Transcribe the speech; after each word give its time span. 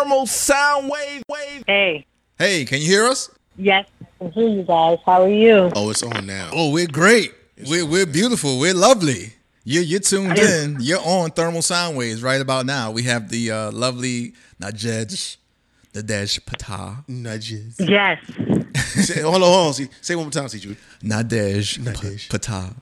thermal 0.00 0.26
sound 0.26 0.88
wave 0.90 1.22
wave. 1.28 1.64
Hey. 1.66 2.06
Hey, 2.38 2.64
can 2.64 2.80
you 2.80 2.86
hear 2.86 3.06
us? 3.06 3.30
Yes, 3.56 3.86
I 4.00 4.04
can 4.18 4.32
hear 4.32 4.48
you 4.48 4.62
guys. 4.62 4.98
How 5.04 5.22
are 5.22 5.28
you? 5.28 5.70
Oh, 5.74 5.90
it's 5.90 6.02
on 6.02 6.26
now. 6.26 6.50
Oh, 6.52 6.70
we're 6.70 6.86
great. 6.86 7.34
We're 7.66 7.84
we're 7.86 8.06
beautiful. 8.06 8.58
We're 8.58 8.74
lovely. 8.74 9.34
You're 9.64 9.82
you're 9.82 10.00
tuned 10.00 10.38
in. 10.38 10.78
You're 10.80 11.00
on 11.04 11.30
thermal 11.30 11.62
sound 11.62 11.96
waves 11.96 12.22
right 12.22 12.40
about 12.40 12.64
now. 12.64 12.90
We 12.90 13.02
have 13.02 13.28
the 13.28 13.50
uh, 13.50 13.72
lovely 13.72 14.32
Najej, 14.60 15.36
Nadhege 15.92 16.40
Ptah, 16.40 17.06
Nudges. 17.06 17.76
Yes. 17.78 18.18
say, 19.06 19.20
hold 19.20 19.36
on, 19.36 19.40
hold 19.42 19.66
on. 19.68 19.74
See, 19.74 19.88
say 20.00 20.14
one 20.14 20.24
more 20.24 20.32
time, 20.32 20.48
see, 20.48 20.60
Jude. 20.60 20.78
Nadhege, 21.02 21.78
Nadhege. 21.80 22.30
P- 22.30 22.38
Ptah. 22.38 22.74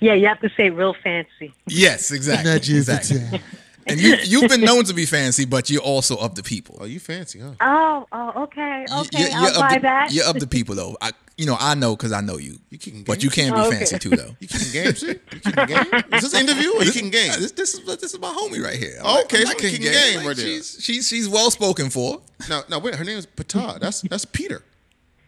Yeah, 0.00 0.12
you 0.12 0.26
have 0.26 0.40
to 0.40 0.50
say 0.54 0.68
real 0.68 0.94
fancy. 1.02 1.54
Yes, 1.66 2.10
exactly. 2.10 2.50
Nudges. 2.50 2.88
exactly. 2.90 3.40
And 3.86 4.00
you 4.00 4.16
you've 4.24 4.48
been 4.48 4.60
known 4.70 4.84
to 4.84 4.94
be 4.94 5.06
fancy, 5.06 5.44
but 5.44 5.68
you're 5.70 5.82
also 5.82 6.16
of 6.16 6.34
the 6.34 6.42
people. 6.42 6.78
Oh, 6.80 6.84
you 6.84 6.98
fancy, 7.00 7.40
huh? 7.40 7.52
Oh, 7.60 8.06
oh, 8.12 8.42
okay, 8.44 8.84
You- 8.88 9.00
okay. 9.00 9.18
you're, 9.20 9.30
I'll 9.34 9.60
buy 9.60 9.74
the, 9.74 9.80
that. 9.82 10.12
You're 10.12 10.26
of 10.26 10.40
the 10.40 10.46
people 10.46 10.74
though. 10.74 10.96
I 11.00 11.12
you 11.36 11.46
know 11.46 11.56
I 11.58 11.74
know 11.74 11.96
because 11.96 12.12
I 12.12 12.20
know 12.20 12.38
you. 12.38 12.58
You 12.70 12.78
kicking 12.78 13.02
But 13.04 13.22
you 13.22 13.30
games? 13.30 13.50
can 13.50 13.54
be 13.54 13.60
Oh, 13.60 13.66
okay. 13.68 13.76
fancy 13.78 13.98
too 13.98 14.10
though. 14.10 14.36
You 14.40 14.48
kicking 14.48 14.72
games, 14.72 15.00
see? 15.00 15.08
You 15.08 15.40
kicking 15.40 15.66
game? 15.66 15.86
Is 16.12 16.22
this 16.22 16.34
an 16.34 16.40
interview 16.48 16.70
or 16.76 16.82
you 16.84 16.92
kicking 16.92 17.10
game? 17.10 17.32
This, 17.38 17.52
this 17.52 17.74
is 17.74 17.84
this 18.00 18.14
is 18.14 18.20
my 18.20 18.28
homie 18.32 18.62
right 18.62 18.78
here. 18.78 18.98
Oh, 19.02 19.22
okay, 19.24 19.38
I'm 19.38 19.42
so 19.46 19.48
not 19.52 19.58
kicking 19.58 19.80
kicking 19.82 19.92
game 19.92 20.16
Like, 20.18 20.26
right. 20.28 20.36
She's 20.38 20.78
she's 20.80 21.08
she's 21.08 21.28
well 21.28 21.50
spoken 21.50 21.90
for. 21.90 22.22
Now, 22.48 22.62
now 22.70 22.78
wait, 22.78 22.94
her 22.94 23.04
name 23.04 23.18
is 23.18 23.26
Ptah. 23.26 23.80
That's 23.80 24.02
that's 24.02 24.24
Peter. 24.24 24.62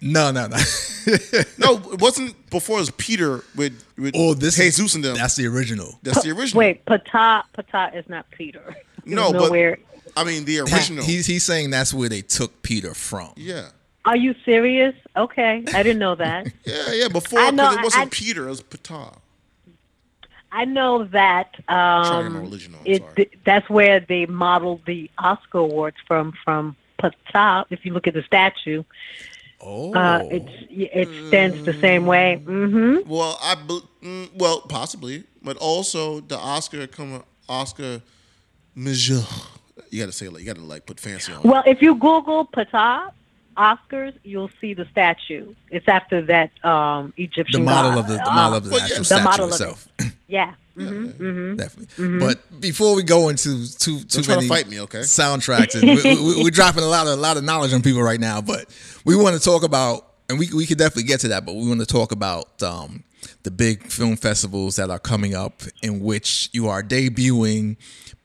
No, 0.01 0.31
no, 0.31 0.47
no. 0.47 0.57
No, 1.59 1.77
it 1.93 2.01
wasn't 2.01 2.35
before 2.51 2.79
it 2.79 2.81
was 2.81 2.91
Peter 2.91 3.45
with 3.55 3.85
with 3.97 4.15
oh, 4.17 4.35
this 4.35 4.57
Jesus 4.57 4.87
is, 4.87 4.95
and 4.97 5.05
them. 5.05 5.17
That's 5.17 5.37
the 5.37 5.47
original. 5.47 5.99
That's 6.03 6.23
the 6.25 6.31
original. 6.33 6.59
Wait, 6.59 6.85
Ptah, 6.85 7.45
Ptah 7.57 7.95
is 7.97 8.09
not 8.09 8.29
Peter. 8.31 8.75
No, 9.09 9.31
no, 9.31 9.39
but- 9.39 9.45
nowhere. 9.47 9.79
I 10.17 10.25
mean 10.25 10.45
the 10.47 10.59
original. 10.61 11.05
He's 11.05 11.27
he's 11.27 11.45
saying 11.45 11.71
that's 11.71 11.95
where 11.95 12.09
they 12.09 12.23
took 12.23 12.63
Peter 12.63 12.93
from. 12.95 13.31
yeah, 13.37 13.69
Are 14.05 14.17
you 14.17 14.35
serious? 14.45 14.95
Okay, 15.17 15.63
I 15.73 15.83
didn't 15.85 15.99
know 16.01 16.17
that. 16.17 16.47
yeah, 16.65 16.93
yeah. 16.93 17.09
Before 17.09 17.39
I 17.39 17.51
know, 17.51 17.71
it 17.73 17.83
wasn't 17.85 18.07
I- 18.07 18.09
Peter, 18.11 18.47
it 18.47 18.51
was 18.51 18.63
Ptah. 18.63 19.17
I 20.51 20.65
know 20.65 21.05
that 21.05 21.55
Trying 21.69 22.27
um, 22.27 22.33
more 22.33 22.43
original, 22.51 22.81
I'm 22.81 22.87
it, 22.87 23.03
sorry. 23.03 23.15
th- 23.15 23.33
that's 23.45 23.69
where 23.71 24.01
they 24.01 24.27
modeled 24.27 24.81
the 24.87 25.09
Oscar 25.19 25.59
awards 25.59 25.97
from. 26.07 26.33
From 26.45 26.75
Ptah, 26.99 27.67
if 27.71 27.85
you 27.85 27.93
look 27.93 28.07
at 28.07 28.15
the 28.15 28.23
statue, 28.23 28.83
Oh, 29.69 29.93
uh, 29.95 30.23
it's 30.31 30.49
it 30.71 31.09
stands 31.29 31.65
the 31.65 31.73
same 31.81 32.07
way. 32.07 32.41
Mm-hmm. 32.45 33.09
Well, 33.11 33.37
I 33.43 33.57
bel- 33.57 33.89
mm, 34.01 34.31
well 34.35 34.61
possibly, 34.61 35.25
but 35.43 35.57
also 35.57 36.21
the 36.21 36.39
Oscar 36.39 36.87
come 36.87 37.25
Oscar 37.49 38.01
Major. 38.77 39.23
You 39.91 40.01
got 40.01 40.07
to 40.07 40.13
say 40.13 40.29
like 40.29 40.43
you 40.43 40.47
got 40.47 40.57
to 40.57 40.63
like 40.63 40.87
put 40.87 41.01
fancy 41.01 41.33
on. 41.33 41.41
it. 41.41 41.45
Well, 41.47 41.65
if 41.67 41.83
you 41.83 41.95
Google 41.97 42.47
Ptah 42.47 43.11
Oscars, 43.57 44.15
you'll 44.23 44.51
see 44.61 44.73
the 44.75 44.87
statue. 44.93 45.53
It's 45.71 45.89
after 45.89 46.23
that 46.23 46.51
um, 46.65 47.13
the 47.17 47.25
Egyptian 47.25 47.65
model 47.65 47.91
god. 47.93 47.99
of 48.01 48.07
the, 48.09 48.15
the 48.15 48.31
Uh, 48.31 48.35
model 48.35 48.59
of 48.59 48.65
the 48.65 48.71
well, 48.71 48.81
actual 48.83 48.95
yeah, 48.95 48.99
the 49.01 49.05
statue 49.05 49.25
model 49.25 49.53
of 49.71 49.89
it. 50.29 50.33
itself. 50.33 50.55
Yeah. 50.77 50.87
hmm 50.87 51.07
hmm 51.09 51.57
Definitely. 51.57 52.19
But 52.19 52.61
before 52.61 52.95
we 52.95 53.03
go 53.03 53.29
into 53.29 53.67
too 53.79 54.01
too 54.01 54.05
Don't 54.07 54.23
try 54.25 54.35
to 54.35 54.41
many 54.41 54.49
fight 54.49 54.69
me, 54.69 54.81
okay? 54.83 55.01
soundtracks, 55.01 55.75
and 55.75 55.89
we, 55.89 56.03
we, 56.37 56.43
we're 56.45 56.51
dropping 56.51 56.83
a 56.83 56.87
lot 56.89 57.07
of 57.07 57.15
a 57.19 57.21
lot 57.21 57.37
of 57.37 57.45
knowledge 57.45 57.73
on 57.73 57.83
people 57.83 58.03
right 58.03 58.21
now. 58.21 58.41
But 58.41 58.67
we 59.05 59.17
want 59.17 59.37
to 59.37 59.43
talk 59.43 59.63
about, 59.63 60.07
and 60.29 60.39
we 60.39 60.49
we 60.53 60.67
could 60.67 60.79
definitely 60.79 61.05
get 61.05 61.21
to 61.21 61.29
that. 61.29 61.47
But 61.47 61.55
we 61.55 61.67
want 61.69 61.81
to 61.81 61.87
talk 61.87 62.13
about 62.13 62.63
um, 62.63 63.05
the 63.45 63.51
big 63.51 63.85
film 63.91 64.17
festivals 64.17 64.77
that 64.77 64.91
are 64.91 64.99
coming 64.99 65.35
up, 65.35 65.63
in 65.83 66.01
which 66.01 66.51
you 66.53 66.69
are 66.69 66.83
debuting 66.83 67.77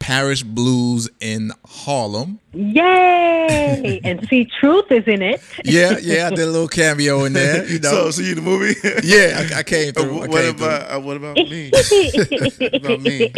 Paris 0.02 0.42
Blues 0.42 1.08
in 1.20 1.52
Harlem. 1.64 2.40
Yay! 2.54 4.02
and 4.04 4.28
see, 4.28 4.46
truth 4.46 4.92
is 4.92 5.08
in 5.08 5.22
it. 5.22 5.40
Yeah, 5.64 6.00
yeah, 6.02 6.26
I 6.26 6.30
did 6.32 6.40
a 6.40 6.48
little 6.48 6.68
cameo 6.68 7.24
in 7.26 7.34
there. 7.34 7.66
You 7.68 7.80
know, 7.80 7.92
So, 7.92 8.12
so 8.12 8.22
you 8.24 8.34
the 8.34 8.42
movie? 8.42 8.74
yeah, 9.04 9.48
I, 9.56 9.60
I 9.60 9.64
came 9.64 9.94
through. 9.94 10.24
I 10.24 10.28
what 10.28 10.32
came 10.32 10.56
through. 10.56 10.66
about 10.66 10.92
uh, 10.92 11.00
what 11.00 11.18
about 11.18 11.36
me? 11.36 11.70
What 11.70 12.74
about 12.84 13.02
me? 13.02 13.32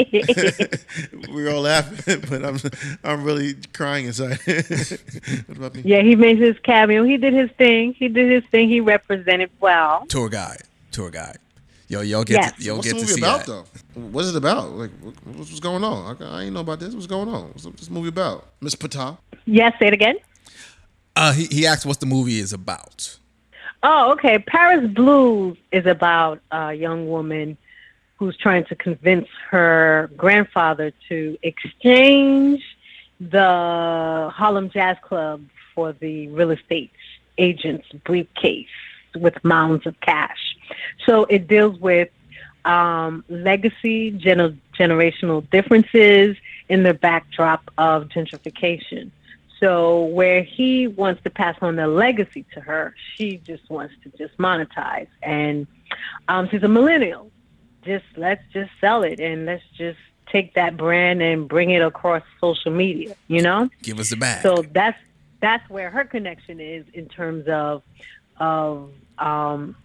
We're 1.34 1.54
all 1.54 1.62
laughing, 1.62 2.24
but 2.30 2.46
I'm 2.46 2.58
I'm 3.04 3.24
really 3.26 3.56
crying 3.74 4.06
inside. 4.06 4.40
what 4.46 5.58
about 5.58 5.76
me? 5.76 5.82
yeah, 5.84 6.02
he 6.02 6.16
made 6.16 6.40
his 6.40 6.58
cameo. 6.60 7.04
He 7.04 7.18
did 7.18 7.34
his 7.34 7.52
thing. 7.52 7.94
He 7.94 8.08
did 8.08 8.32
his 8.32 8.50
thing. 8.52 8.70
He 8.70 8.80
represented 8.80 9.52
well. 9.60 10.06
tour 10.08 10.30
guide, 10.30 10.64
tour 10.92 11.10
guide. 11.12 11.40
Yo, 11.94 12.02
y'all 12.02 12.24
get 12.24 12.42
Yes. 12.42 12.54
to, 12.58 12.64
y'all 12.64 12.76
What's 12.78 12.88
get 12.88 12.94
the 12.96 13.00
to 13.02 13.06
movie 13.06 13.14
see 13.14 13.22
about 13.22 13.46
that. 13.46 13.66
though? 13.94 14.02
What's 14.10 14.30
it 14.30 14.36
about? 14.36 14.72
Like, 14.72 14.90
what, 15.00 15.14
what's 15.26 15.50
what's 15.52 15.60
going 15.60 15.84
on? 15.84 16.18
I, 16.20 16.26
I 16.40 16.42
ain't 16.46 16.54
know 16.56 16.62
about 16.62 16.80
this. 16.80 16.96
What's 16.96 17.06
going 17.06 17.30
on? 17.30 17.50
What's 17.50 17.66
this 17.66 17.90
movie 17.92 18.08
about? 18.10 18.48
Miss 18.62 18.74
Ptah? 18.74 19.20
Yes, 19.46 19.74
say 19.78 19.88
it 19.88 19.94
again. 19.94 20.16
Uh, 21.16 21.34
he 21.34 21.46
he 21.46 21.68
asked 21.68 21.86
what 21.86 22.00
the 22.00 22.08
movie 22.08 22.40
is 22.40 22.52
about. 22.52 23.16
Oh, 23.84 24.14
okay. 24.14 24.40
Paris 24.40 24.90
Blues 24.90 25.56
is 25.72 25.86
about 25.86 26.40
a 26.52 26.74
young 26.74 27.08
woman 27.08 27.58
who's 28.18 28.36
trying 28.38 28.66
to 28.66 28.76
convince 28.76 29.28
her 29.52 30.10
grandfather 30.18 30.92
to 31.10 31.38
exchange 31.44 32.64
the 33.20 34.32
Harlem 34.34 34.72
Jazz 34.72 34.98
Club 35.04 35.44
for 35.76 35.94
the 35.94 36.28
real 36.30 36.50
estate 36.50 36.90
agent's 37.38 37.88
briefcase 38.04 38.66
with 39.16 39.36
mounds 39.44 39.86
of 39.86 40.00
cash. 40.02 40.53
So 41.06 41.26
it 41.26 41.48
deals 41.48 41.80
with 41.80 42.10
um, 42.66 43.24
legacy, 43.30 44.12
gener- 44.12 44.58
generational 44.78 45.50
differences 45.50 46.38
in 46.70 46.84
the 46.84 46.94
backdrop 46.94 47.70
of 47.78 48.10
gentrification. 48.10 49.12
So 49.60 50.06
where 50.06 50.44
he 50.44 50.88
wants 50.88 51.24
to 51.24 51.30
pass 51.30 51.56
on 51.62 51.78
the 51.78 51.88
legacy 51.88 52.46
to 52.54 52.60
her, 52.60 52.94
she 53.16 53.38
just 53.38 53.70
wants 53.70 53.94
to 54.04 54.10
just 54.18 54.38
monetize. 54.38 55.08
And 55.22 55.68
um, 56.28 56.50
she's 56.50 56.64
a 56.64 56.68
millennial. 56.68 57.32
Just 57.86 58.06
let's 58.18 58.44
just 58.52 58.72
sell 58.82 59.04
it 59.04 59.20
and 59.20 59.46
let's 59.46 59.64
just 59.78 60.00
take 60.28 60.54
that 60.56 60.76
brand 60.76 61.22
and 61.22 61.48
bring 61.48 61.70
it 61.70 61.82
across 61.82 62.24
social 62.42 62.72
media. 62.72 63.16
You 63.28 63.42
know. 63.42 63.70
Give 63.82 64.00
us 64.00 64.10
the 64.10 64.18
bag. 64.18 64.42
So 64.42 64.64
that's 64.74 64.98
that's 65.42 65.70
where 65.70 65.90
her 65.90 66.06
connection 66.06 66.60
is 66.60 66.86
in 66.94 67.08
terms 67.08 67.48
of 67.48 67.84
of 68.38 68.92
um, 69.18 69.76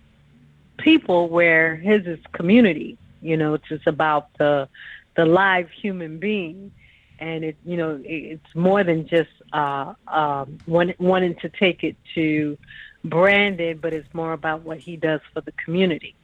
people, 0.78 1.28
where 1.28 1.76
his 1.76 2.06
is 2.06 2.18
community. 2.32 2.98
You 3.20 3.36
know, 3.36 3.54
it's 3.54 3.68
just 3.68 3.86
about 3.86 4.28
the 4.38 4.68
the 5.16 5.26
live 5.26 5.70
human 5.70 6.18
being, 6.18 6.72
and 7.18 7.44
it 7.44 7.56
you 7.64 7.76
know 7.76 8.00
it's 8.04 8.54
more 8.54 8.84
than 8.84 9.06
just 9.06 9.30
uh, 9.52 9.94
um, 10.06 10.58
one, 10.66 10.94
wanting 10.98 11.34
to 11.36 11.48
take 11.48 11.84
it 11.84 11.96
to 12.14 12.56
branded, 13.04 13.80
but 13.80 13.92
it's 13.92 14.12
more 14.12 14.32
about 14.32 14.62
what 14.62 14.78
he 14.78 14.96
does 14.96 15.20
for 15.32 15.40
the 15.40 15.52
community 15.52 16.14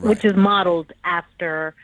which 0.00 0.24
is 0.24 0.36
modeled 0.36 0.92
after 1.04 1.74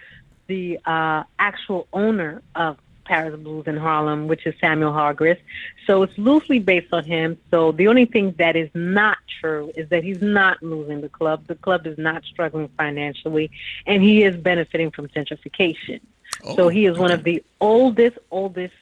the 0.47 0.79
uh, 0.85 1.25
actual 1.39 1.87
owner 1.93 2.43
of 2.55 2.77
Paris 3.05 3.39
Blues 3.39 3.67
in 3.67 3.77
Harlem, 3.77 4.29
which 4.29 4.47
is 4.47 4.55
Samuel 4.61 4.93
Hargress. 4.93 5.39
So 5.87 6.03
it's 6.03 6.17
loosely 6.19 6.59
based 6.59 6.93
on 6.93 7.05
him. 7.05 7.39
So 7.51 7.73
the 7.73 7.89
only 7.89 8.07
thing 8.07 8.35
that 8.39 8.57
is 8.57 8.71
not 8.75 9.19
true 9.41 9.73
is 9.77 9.89
that 9.91 10.03
he's 10.03 10.23
not 10.23 10.63
losing 10.63 11.01
the 11.01 11.09
club. 11.09 11.47
The 11.47 11.55
club 11.55 11.87
is 11.87 11.99
not 11.99 12.25
struggling 12.25 12.69
financially, 12.77 13.51
and 13.87 14.03
he 14.03 14.23
is 14.23 14.37
benefiting 14.37 14.91
from 14.91 15.09
gentrification. 15.09 16.01
so 16.43 16.65
Oh, 16.65 16.69
he 16.69 16.87
is 16.87 16.99
one 16.99 17.11
of 17.11 17.25
the 17.25 17.43
oldest, 17.61 18.19
oldest 18.31 18.75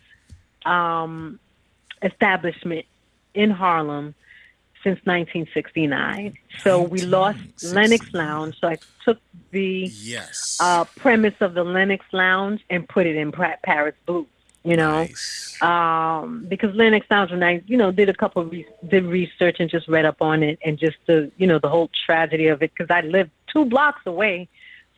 um, 0.64 1.38
establishment 2.02 2.86
in 3.34 3.50
Harlem 3.50 4.14
since 4.82 4.98
1969. 5.04 6.36
So 6.62 6.82
we 6.82 7.02
lost 7.02 7.38
Lenox 7.62 8.06
Lounge. 8.12 8.58
So 8.60 8.68
I 8.68 8.78
took 9.04 9.18
the 9.50 9.90
Yes. 9.92 10.58
uh, 10.60 10.84
premise 10.84 11.34
of 11.40 11.54
the 11.54 11.64
Lenox 11.64 12.04
Lounge 12.12 12.60
and 12.70 12.88
put 12.88 13.06
it 13.06 13.16
in 13.16 13.32
Pa- 13.32 13.56
Paris 13.62 13.94
Blues. 14.06 14.26
You 14.64 14.76
know, 14.76 14.98
Nice. 15.02 15.60
um, 15.60 16.46
because 16.48 16.72
Lenox 16.76 17.04
Lounge, 17.10 17.32
when 17.32 17.42
I, 17.42 17.62
you 17.66 17.76
know, 17.76 17.90
did 17.90 18.08
a 18.08 18.14
couple 18.14 18.42
of 18.42 18.52
re- 18.52 18.66
did 18.88 19.04
research 19.04 19.56
and 19.58 19.68
just 19.68 19.88
read 19.88 20.04
up 20.04 20.22
on 20.22 20.44
it 20.44 20.60
and 20.64 20.78
just 20.78 20.98
the, 21.06 21.32
you 21.36 21.48
know, 21.48 21.58
the 21.58 21.68
whole 21.68 21.90
tragedy 22.06 22.46
of 22.46 22.62
it 22.62 22.70
because 22.76 22.88
I 22.88 23.00
lived 23.00 23.32
two 23.52 23.64
blocks 23.64 24.02
away 24.06 24.48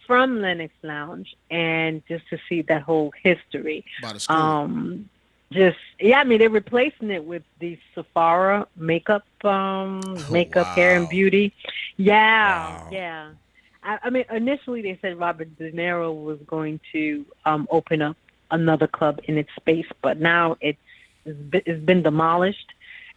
from 0.07 0.43
Lenox 0.43 0.71
Lounge 0.83 1.35
and 1.51 2.03
just 2.07 2.29
to 2.29 2.39
see 2.47 2.61
that 2.61 2.83
whole 2.83 3.15
history. 3.23 3.87
By 4.03 4.13
the 4.13 4.21
school. 4.21 4.37
Um, 4.37 5.09
just 5.53 5.79
yeah, 6.01 6.19
I 6.21 6.25
mean 6.25 6.39
they're 6.39 6.51
replacing 6.51 7.11
it 7.11 7.25
with 7.25 7.43
the 7.61 7.79
Sephora 7.95 8.67
makeup, 8.77 9.25
um, 9.45 10.27
makeup, 10.29 10.71
hair 10.75 10.97
and 10.97 11.09
beauty. 11.09 11.53
Yeah, 11.97 12.79
Wow. 12.79 12.89
yeah. 12.91 13.31
I, 13.83 13.99
I 14.05 14.11
mean, 14.11 14.25
initially 14.31 14.83
they 14.83 14.99
said 15.01 15.19
Robert 15.19 15.57
De 15.59 15.71
Niro 15.73 16.15
was 16.25 16.39
going 16.47 16.81
to 16.93 17.25
um, 17.45 17.67
open 17.71 18.03
up 18.03 18.17
another 18.51 18.87
club 18.87 19.21
in 19.25 19.39
its 19.39 19.51
space, 19.57 19.87
but 20.03 20.19
now 20.21 20.57
it's 20.61 20.79
it's 21.25 21.39
been, 21.39 21.63
it's 21.67 21.85
been 21.85 22.03
demolished, 22.03 22.73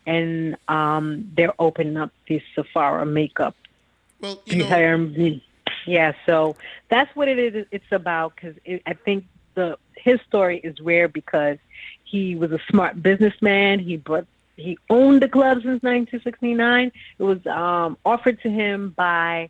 and 0.05 0.57
um, 0.67 1.31
they're 1.35 1.53
opening 1.59 1.97
up 1.97 2.11
the 2.27 2.41
Sephora 2.55 3.05
makeup 3.05 3.55
well, 4.21 4.41
you 4.45 4.63
know, 4.63 4.65
hair 4.65 4.93
and 4.95 5.13
beauty. 5.13 5.43
Yeah, 5.85 6.13
so 6.25 6.55
that's 6.89 7.13
what 7.15 7.27
it 7.27 7.39
is. 7.39 7.65
It's 7.71 7.91
about 7.91 8.33
because 8.35 8.55
I 8.85 8.93
think 8.93 9.25
the 9.55 9.77
his 9.95 10.19
story 10.27 10.59
is 10.59 10.79
rare 10.81 11.07
because 11.07 11.57
He 12.09 12.35
was 12.35 12.51
a 12.51 12.59
smart 12.69 13.01
businessman. 13.01 13.79
He 13.79 13.97
brought 13.97 14.27
he 14.55 14.77
owned 14.89 15.21
the 15.21 15.27
club 15.29 15.57
since 15.57 15.83
1969. 15.83 16.91
It 17.19 17.23
was 17.23 17.45
um, 17.45 17.95
offered 18.03 18.41
to 18.41 18.49
him 18.49 18.89
by 18.95 19.49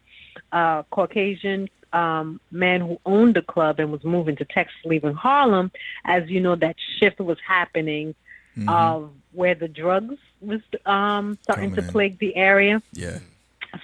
a 0.51 0.83
Caucasian 0.91 1.69
um, 1.93 2.41
man 2.51 2.81
who 2.81 2.99
owned 3.05 3.35
the 3.35 3.41
club 3.41 3.79
and 3.79 3.91
was 3.91 4.03
moving 4.03 4.35
to 4.35 4.45
Texas, 4.45 4.75
leaving 4.83 5.13
Harlem. 5.13 5.71
As 6.03 6.29
you 6.29 6.41
know, 6.41 6.55
that 6.55 6.75
shift 6.99 7.19
was 7.19 7.37
happening 7.45 8.15
Mm-hmm. 8.57 8.69
of 8.69 9.11
where 9.33 9.53
the 9.53 9.67
drugs 9.67 10.15
was 10.41 10.61
um, 10.87 11.37
starting 11.43 11.69
to 11.69 11.75
Coming 11.75 11.85
in. 11.85 11.91
plague 11.91 12.17
the 12.17 12.35
area. 12.35 12.81
Yeah. 12.91 13.19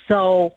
So 0.08 0.56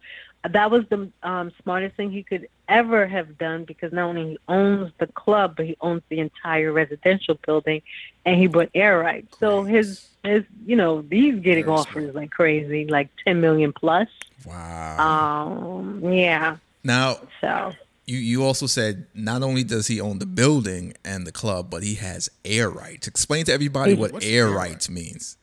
that 0.49 0.71
was 0.71 0.87
the 0.89 1.11
um, 1.23 1.53
smartest 1.63 1.97
thing 1.97 2.11
he 2.11 2.23
could 2.23 2.49
ever 2.69 3.07
have 3.07 3.39
done 3.39 3.65
because 3.65 3.93
not 3.93 4.09
only 4.09 4.31
he 4.31 4.39
owns 4.49 4.93
the 4.99 5.07
club, 5.07 5.55
but 5.57 5.67
he 5.67 5.77
owns 5.81 6.03
the 6.09 6.21
entire 6.21 6.73
residential 6.73 7.39
building, 7.47 7.83
and 8.25 8.37
he 8.37 8.47
bought 8.47 8.71
air 8.75 8.99
rights. 8.99 9.39
So 9.39 9.63
his 9.65 10.09
his 10.23 10.45
you 10.67 10.77
know 10.77 11.03
these 11.03 11.41
getting 11.41 11.65
Very 11.65 11.77
offers 11.77 12.15
like 12.15 12.31
crazy, 12.31 12.87
like 12.87 13.09
ten 13.25 13.41
million 13.41 13.73
plus. 13.73 14.09
Wow. 14.45 15.47
Um, 15.49 16.13
yeah. 16.13 16.57
now, 16.85 17.19
So 17.41 17.73
you, 18.07 18.19
you 18.19 18.45
also 18.45 18.67
said 18.67 19.07
not 19.15 19.43
only 19.43 19.65
does 19.65 19.89
he 19.89 20.01
own 20.01 20.19
the 20.19 20.27
building 20.27 20.95
and 21.05 21.27
the 21.27 21.33
club, 21.33 21.71
but 21.71 21.83
he 21.83 21.95
has 21.97 22.29
air 22.45 22.71
rights. 22.71 23.09
Explain 23.09 23.45
to 23.47 23.53
everybody 23.53 23.95
what 23.95 24.23
air 24.23 24.49
air 24.49 24.51
rights 24.51 24.89
means. 24.89 25.37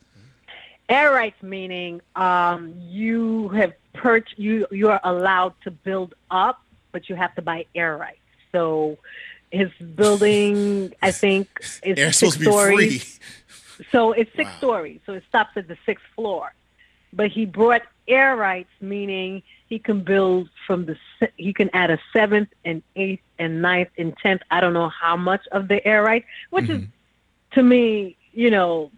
air 0.88 1.12
rights 1.12 1.42
meaning 1.42 2.00
um, 2.16 2.74
you 2.78 3.48
have 3.50 3.72
perch 3.94 4.28
you 4.36 4.66
you 4.70 4.90
are 4.90 5.00
allowed 5.04 5.54
to 5.62 5.70
build 5.70 6.14
up, 6.30 6.60
but 6.92 7.08
you 7.08 7.14
have 7.16 7.34
to 7.36 7.42
buy 7.42 7.64
air 7.74 7.96
rights. 7.96 8.18
So 8.52 8.98
his 9.50 9.70
building, 9.94 10.92
I 11.00 11.10
think, 11.10 11.48
is 11.82 11.98
Air's 11.98 12.18
six 12.18 12.34
supposed 12.34 12.38
to 12.38 12.38
be 12.40 12.98
stories. 12.98 13.20
So 13.90 14.12
it's 14.12 14.30
six 14.36 14.50
Wow. 14.50 14.58
stories. 14.58 15.00
So 15.06 15.14
it 15.14 15.24
stops 15.28 15.56
at 15.56 15.68
the 15.68 15.76
sixth 15.86 16.04
floor. 16.14 16.52
But 17.12 17.30
he 17.30 17.46
brought 17.46 17.82
air 18.08 18.36
rights, 18.36 18.70
meaning 18.80 19.42
he 19.68 19.78
can 19.78 20.00
build 20.00 20.50
from 20.66 20.86
the 20.86 20.96
he 21.36 21.52
can 21.52 21.70
add 21.72 21.90
a 21.90 21.98
seventh 22.12 22.48
and 22.64 22.82
eighth 22.96 23.22
and 23.38 23.62
ninth 23.62 23.90
and 23.96 24.16
tenth. 24.18 24.42
I 24.50 24.60
don't 24.60 24.74
know 24.74 24.88
how 24.88 25.16
much 25.16 25.46
of 25.52 25.68
the 25.68 25.84
air 25.86 26.02
rights, 26.02 26.26
which 26.50 26.68
is 26.68 26.80
mm-hmm. 26.80 27.54
to 27.54 27.62
me, 27.62 28.16
you 28.32 28.50
know, 28.50 28.90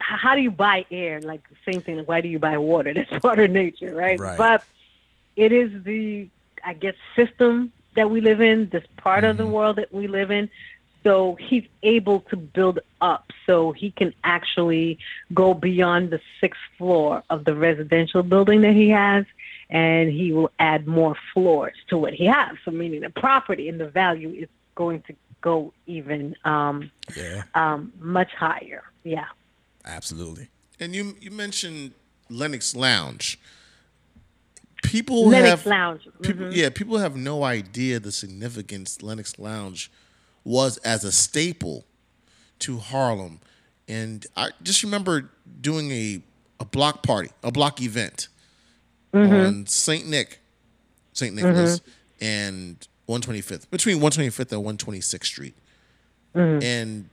how 0.00 0.34
do 0.34 0.40
you 0.40 0.50
buy 0.50 0.84
air? 0.90 1.20
Like 1.20 1.42
the 1.48 1.72
same 1.72 1.82
thing. 1.82 1.98
Why 2.00 2.20
do 2.20 2.28
you 2.28 2.38
buy 2.38 2.58
water? 2.58 2.92
That's 3.10 3.18
part 3.20 3.38
of 3.38 3.50
nature, 3.50 3.94
right? 3.94 4.18
Right. 4.18 4.38
But 4.38 4.64
it 5.36 5.52
is 5.52 5.82
the 5.84 6.28
I 6.64 6.74
guess 6.74 6.94
system 7.16 7.72
that 7.96 8.10
we 8.10 8.20
live 8.20 8.40
in, 8.40 8.68
this 8.68 8.84
part 8.96 9.24
of 9.24 9.36
the 9.36 9.46
world 9.46 9.76
that 9.76 9.92
we 9.92 10.06
live 10.06 10.30
in. 10.30 10.48
So 11.02 11.34
he's 11.36 11.64
able 11.82 12.20
to 12.28 12.36
build 12.36 12.80
up, 13.00 13.32
so 13.46 13.72
he 13.72 13.90
can 13.90 14.12
actually 14.22 14.98
go 15.32 15.54
beyond 15.54 16.10
the 16.10 16.20
sixth 16.40 16.60
floor 16.76 17.22
of 17.30 17.46
the 17.46 17.54
residential 17.54 18.22
building 18.22 18.60
that 18.60 18.74
he 18.74 18.90
has, 18.90 19.24
and 19.70 20.10
he 20.10 20.32
will 20.32 20.50
add 20.58 20.86
more 20.86 21.16
floors 21.32 21.74
to 21.88 21.96
what 21.96 22.12
he 22.12 22.26
has. 22.26 22.56
So 22.66 22.70
meaning 22.70 23.00
the 23.00 23.10
property 23.10 23.68
and 23.70 23.80
the 23.80 23.88
value 23.88 24.30
is 24.30 24.48
going 24.74 25.00
to 25.02 25.14
go 25.40 25.72
even 25.86 26.36
um, 26.44 26.90
Yeah, 27.16 27.44
um, 27.54 27.92
much 27.98 28.32
higher. 28.34 28.82
Yeah. 29.02 29.26
Absolutely. 29.84 30.48
And 30.78 30.94
you 30.94 31.16
you 31.20 31.30
mentioned 31.30 31.92
Lenox 32.28 32.74
Lounge. 32.74 33.38
People 34.82 35.28
Lennox 35.28 35.62
have 35.62 35.66
Lounge. 35.66 36.08
people, 36.22 36.46
Mhm. 36.46 36.56
yeah, 36.56 36.70
people 36.70 36.98
have 36.98 37.16
no 37.16 37.44
idea 37.44 38.00
the 38.00 38.12
significance 38.12 39.02
Lenox 39.02 39.38
Lounge 39.38 39.90
was 40.42 40.78
as 40.78 41.04
a 41.04 41.12
staple 41.12 41.84
to 42.60 42.78
Harlem. 42.78 43.40
And 43.86 44.26
I 44.36 44.50
just 44.62 44.82
remember 44.82 45.30
doing 45.60 45.90
a 45.90 46.22
a 46.60 46.64
block 46.64 47.02
party, 47.02 47.30
a 47.42 47.50
block 47.50 47.80
event 47.80 48.28
mm-hmm. 49.14 49.32
on 49.32 49.66
Saint 49.66 50.06
Nick, 50.06 50.40
Saint 51.14 51.34
Nicholas, 51.34 51.80
mm-hmm. 51.80 52.24
and 52.24 52.88
125th, 53.08 53.70
between 53.70 53.98
125th 53.98 54.52
and 54.52 54.78
126th 54.78 55.24
Street. 55.24 55.54
Mm-hmm. 56.34 56.62
And 56.62 57.08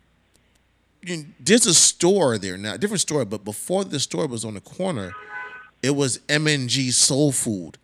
you 1.07 1.25
there's 1.39 1.65
a 1.65 1.73
store 1.73 2.37
there 2.37 2.57
now, 2.57 2.77
different 2.77 3.01
store, 3.01 3.25
but 3.25 3.43
before 3.43 3.83
the 3.83 3.99
store 3.99 4.27
was 4.27 4.43
on 4.45 4.53
the 4.53 4.61
corner, 4.61 5.13
it 5.81 5.95
was 5.95 6.19
MNG 6.27 6.91
Soul 6.91 7.31
Food 7.31 7.77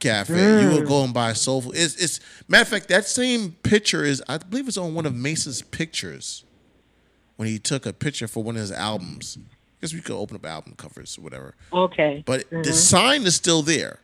Cafe. 0.00 0.62
You 0.62 0.70
would 0.72 0.88
go 0.88 1.04
and 1.04 1.14
buy 1.14 1.34
soul 1.34 1.62
food. 1.62 1.74
It's, 1.76 1.96
it's 1.96 2.20
matter 2.48 2.62
of 2.62 2.68
fact, 2.68 2.88
that 2.88 3.06
same 3.06 3.52
picture 3.62 4.04
is 4.04 4.22
I 4.28 4.38
believe 4.38 4.66
it's 4.66 4.76
on 4.76 4.94
one 4.94 5.06
of 5.06 5.14
Mase's 5.14 5.62
pictures 5.62 6.44
when 7.36 7.48
he 7.48 7.58
took 7.58 7.86
a 7.86 7.92
picture 7.92 8.26
for 8.26 8.42
one 8.42 8.56
of 8.56 8.60
his 8.60 8.72
albums. 8.72 9.38
I 9.38 9.80
guess 9.80 9.94
we 9.94 10.00
could 10.00 10.16
open 10.16 10.36
up 10.36 10.44
album 10.44 10.74
covers 10.76 11.16
or 11.16 11.22
whatever. 11.22 11.54
Okay. 11.72 12.22
But 12.26 12.50
the 12.50 12.56
mm-hmm. 12.56 12.72
sign 12.72 13.22
is 13.22 13.34
still 13.34 13.62
there. 13.62 13.98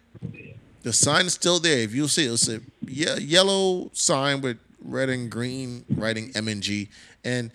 The 0.83 0.93
sign 0.93 1.27
is 1.27 1.35
still 1.35 1.59
there. 1.59 1.79
If 1.79 1.95
you'll 1.95 2.09
see, 2.09 2.27
it's 2.27 2.49
a 2.49 2.61
ye- 2.87 3.19
yellow 3.21 3.91
sign 3.93 4.41
with 4.41 4.59
red 4.83 5.09
and 5.09 5.31
green 5.31 5.85
writing 5.91 6.31
MNG. 6.33 6.89
And 7.27 7.51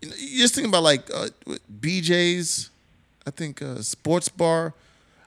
you 0.00 0.08
know, 0.08 0.14
you 0.16 0.38
just 0.38 0.54
think 0.54 0.68
about 0.68 0.82
like 0.84 1.10
uh, 1.12 1.28
BJ's, 1.80 2.70
I 3.26 3.30
think 3.30 3.60
uh, 3.60 3.82
sports 3.82 4.28
bar, 4.28 4.74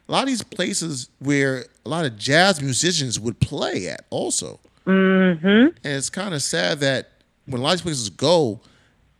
a 0.07 0.11
lot 0.11 0.23
of 0.23 0.27
these 0.27 0.43
places 0.43 1.09
where 1.19 1.65
a 1.85 1.89
lot 1.89 2.05
of 2.05 2.17
jazz 2.17 2.61
musicians 2.61 3.19
would 3.19 3.39
play 3.39 3.87
at 3.89 4.05
also. 4.09 4.59
Mm-hmm. 4.85 5.47
And 5.47 5.73
it's 5.83 6.09
kind 6.09 6.33
of 6.33 6.41
sad 6.43 6.79
that 6.79 7.09
when 7.45 7.59
a 7.59 7.63
lot 7.63 7.71
of 7.73 7.77
these 7.79 7.83
places 7.83 8.09
go, 8.09 8.59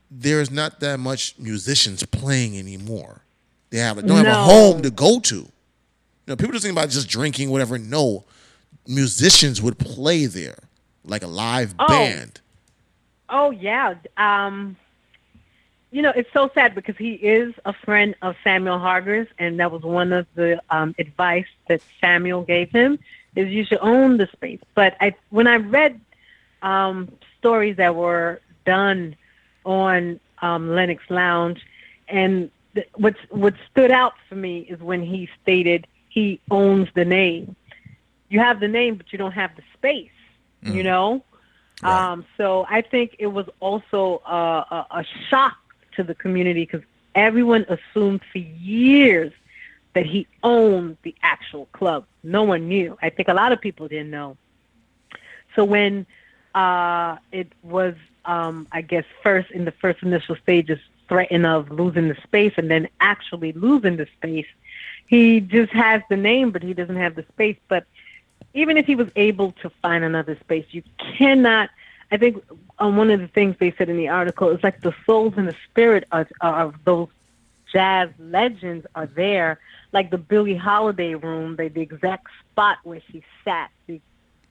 there's 0.10 0.52
not 0.52 0.80
that 0.80 1.00
much 1.00 1.36
musicians 1.38 2.04
playing 2.06 2.58
anymore. 2.58 3.22
They 3.72 3.80
have 3.80 3.98
don't 4.06 4.18
have 4.24 4.28
a 4.28 4.44
home 4.44 4.81
to 4.84 4.92
go 4.92 5.19
to. 5.19 5.36
You 5.36 5.48
know, 6.28 6.36
people 6.36 6.54
just 6.54 6.63
think 6.63 6.78
about 6.78 6.90
just 6.90 7.10
drinking, 7.10 7.50
whatever. 7.50 7.78
No, 7.78 8.24
musicians 8.88 9.62
would 9.62 9.78
play 9.78 10.28
there, 10.28 10.60
like 11.04 11.24
a 11.24 11.28
live 11.28 11.75
Oh. 11.80 11.88
band. 11.88 12.40
Oh 13.30 13.51
yeah. 13.51 13.95
Um, 14.18 14.75
you 15.92 16.01
know, 16.01 16.12
it's 16.16 16.31
so 16.33 16.50
sad 16.54 16.75
because 16.75 16.98
he 16.98 17.13
is 17.13 17.54
a 17.63 17.72
friend 17.72 18.16
of 18.22 18.36
Samuel 18.44 18.80
Hargress, 18.80 19.30
and 19.39 19.60
that 19.60 19.72
was 19.72 19.81
one 19.83 20.12
of 20.12 20.27
the 20.36 20.62
um, 20.69 20.94
advice 21.00 21.48
that 21.69 21.81
Samuel 22.01 22.44
gave 22.44 22.69
him 22.72 23.00
is 23.36 23.50
you 23.50 23.63
should 23.66 23.80
own 23.81 24.18
the 24.18 24.27
space. 24.27 24.60
But 24.74 24.98
I, 25.00 25.16
when 25.30 25.48
I 25.48 25.56
read 25.56 26.00
um, 26.62 27.12
stories 27.39 27.77
that 27.77 27.95
were 27.95 28.42
done 28.66 29.16
on 29.63 30.19
um, 30.42 30.75
Lenox 30.75 31.04
Lounge, 31.10 31.66
and 32.07 32.51
th- 32.74 32.89
what's 32.95 33.19
what 33.29 33.53
stood 33.72 33.91
out 33.91 34.13
for 34.27 34.36
me 34.36 34.60
is 34.60 34.79
when 34.79 35.01
he 35.01 35.29
stated 35.41 35.88
he 36.10 36.39
owns 36.51 36.89
the 36.94 37.05
name. 37.05 37.55
You 38.29 38.39
have 38.39 38.60
the 38.60 38.67
name, 38.67 38.96
but 38.96 39.12
you 39.12 39.17
don't 39.17 39.32
have 39.32 39.55
the 39.55 39.63
space. 39.74 40.10
You 40.62 40.84
know. 40.84 41.24
Right. 41.84 42.12
Um, 42.12 42.25
so 42.38 42.65
I 42.70 42.82
think 42.82 43.15
it 43.20 43.27
was 43.27 43.48
also 43.60 44.22
a, 44.25 44.32
a, 44.32 44.88
a 44.91 45.05
shock 45.29 45.58
to 45.96 46.03
the 46.03 46.15
community 46.15 46.65
because 46.65 46.84
everyone 47.13 47.65
assumed 47.70 48.22
for 48.32 48.39
years 48.39 49.32
that 49.94 50.05
he 50.05 50.27
owned 50.44 50.98
the 51.03 51.15
actual 51.24 51.67
club. 51.67 52.05
No 52.24 52.44
one 52.44 52.67
knew. 52.67 52.98
I 53.01 53.10
think 53.10 53.29
a 53.29 53.34
lot 53.34 53.51
of 53.51 53.62
people 53.62 53.88
didn't 53.88 54.12
know. 54.12 54.38
So 55.55 55.63
when 55.63 56.05
uh, 56.53 57.17
it 57.32 57.51
was, 57.63 57.96
um, 58.25 58.67
I 58.72 58.82
guess, 58.82 59.05
first 59.24 59.51
in 59.51 59.65
the 59.65 59.72
first 59.72 60.03
initial 60.03 60.36
stages, 60.36 60.79
threatened 61.08 61.46
of 61.46 61.72
losing 61.72 62.10
the 62.10 62.17
space 62.24 62.53
and 62.58 62.70
then 62.70 62.89
actually 63.00 63.53
losing 63.53 63.96
the 63.96 64.08
space, 64.17 64.48
he 65.08 65.39
just 65.39 65.72
has 65.72 66.01
the 66.10 66.17
name, 66.17 66.51
but 66.51 66.62
he 66.62 66.74
doesn't 66.74 66.98
have 66.98 67.15
the 67.15 67.24
space. 67.34 67.58
But 67.67 67.86
even 68.55 68.77
if 68.77 68.88
he 68.88 68.95
was 68.95 69.09
able 69.15 69.53
to 69.63 69.69
find 69.81 70.03
another 70.03 70.38
space, 70.41 70.65
you 70.71 70.83
cannot. 71.17 71.69
I 72.12 72.17
think 72.17 72.43
um, 72.79 72.97
one 72.97 73.12
of 73.12 73.19
the 73.19 73.27
things 73.27 73.55
they 73.59 73.74
said 73.77 73.89
in 73.89 73.97
the 73.97 74.09
article 74.09 74.50
is 74.50 74.63
like 74.63 74.81
the 74.81 74.95
souls 75.05 75.35
and 75.38 75.47
the 75.47 75.55
spirit 75.69 76.05
of, 76.12 76.27
of 76.41 76.75
those 76.85 77.09
jazz 77.71 78.09
legends 78.19 78.85
are 78.95 79.07
there, 79.07 79.59
like 79.91 80.12
the 80.12 80.17
Billie 80.17 80.55
Holiday 80.55 81.15
room, 81.15 81.55
the, 81.57 81.69
the 81.69 81.81
exact 81.81 82.27
spot 82.51 82.77
where 82.83 83.01
she 83.12 83.24
sat, 83.43 83.69
the, 83.88 84.01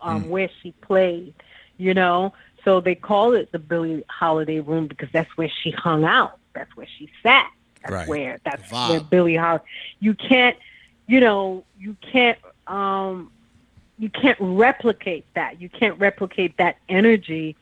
um, 0.01 0.29
where 0.29 0.51
she 0.63 0.75
played, 0.83 1.35
you 1.79 1.95
know. 1.95 2.35
So 2.65 2.81
they 2.81 2.95
call 2.95 3.35
it 3.35 3.53
the 3.53 3.59
Billie 3.59 4.05
Holiday 4.11 4.61
room 4.61 4.87
because 4.89 5.09
that's 5.13 5.31
where 5.37 5.51
she 5.63 5.71
hung 5.71 6.05
out. 6.05 6.39
That's 6.55 6.75
where 6.77 6.89
she 6.99 7.09
sat. 7.23 7.47
That's 7.83 7.95
Right. 7.95 8.09
where 8.09 8.41
that's 8.45 8.63
Vibe. 8.71 8.89
where 8.89 9.01
Billie 9.01 9.37
Holiday. 9.37 9.65
You 10.01 10.15
can't, 10.15 10.57
you 11.07 11.21
know, 11.21 11.65
you 11.79 11.97
can't. 12.13 12.39
um 12.67 13.31
you 13.99 14.11
can't 14.11 14.39
replicate 14.41 15.25
that. 15.35 15.61
You 15.61 15.69
can't 15.69 15.99
replicate 15.99 16.57
that 16.57 16.77
energy 16.89 17.57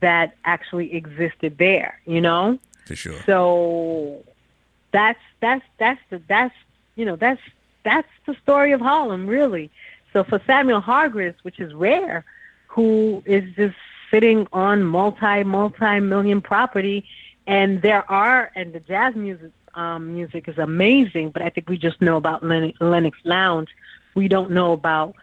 that 0.00 0.36
actually 0.44 0.94
existed 0.94 1.58
there, 1.58 2.00
you 2.06 2.20
know? 2.20 2.58
For 2.86 2.96
sure. 2.96 3.20
So 3.24 4.24
that's 4.92 5.20
that's 5.40 5.64
that's 5.78 6.00
the 6.10 6.20
that's 6.28 6.54
you 6.96 7.04
know, 7.04 7.16
that's 7.16 7.40
that's 7.84 8.08
the 8.26 8.34
story 8.42 8.72
of 8.72 8.80
Harlem 8.80 9.26
really. 9.26 9.70
So 10.12 10.24
for 10.24 10.40
Samuel 10.46 10.80
Hargress, 10.80 11.34
which 11.42 11.60
is 11.60 11.74
rare, 11.74 12.24
who 12.68 13.22
is 13.26 13.44
just 13.54 13.76
sitting 14.10 14.46
on 14.52 14.82
multi 14.82 15.44
multi 15.44 16.00
million 16.00 16.40
property, 16.40 17.04
and 17.46 17.82
there 17.82 18.10
are 18.10 18.50
and 18.54 18.72
the 18.72 18.80
jazz 18.80 19.14
music 19.14 19.52
um, 19.74 20.14
music 20.14 20.48
is 20.48 20.58
amazing. 20.58 21.30
But 21.30 21.42
I 21.42 21.50
think 21.50 21.68
we 21.68 21.78
just 21.78 22.00
know 22.00 22.16
about 22.16 22.42
Len- 22.42 22.72
Lenox 22.80 23.18
Lounge. 23.24 23.68
We 24.14 24.28
don't 24.28 24.50
know 24.50 24.72
about 24.72 25.14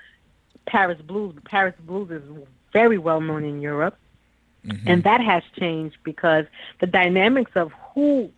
Paris 0.65 1.01
Blues. 1.01 1.35
Paris 1.45 1.75
Blues 1.79 2.09
is 2.11 2.23
very 2.71 2.97
well 2.97 3.21
known 3.21 3.43
in 3.43 3.61
Europe. 3.61 3.97
And 4.85 5.03
that 5.03 5.19
has 5.19 5.43
changed 5.59 5.97
because 6.03 6.45
the 6.79 6.87
dynamics 6.87 7.51
of 7.55 7.73
who 7.93 8.31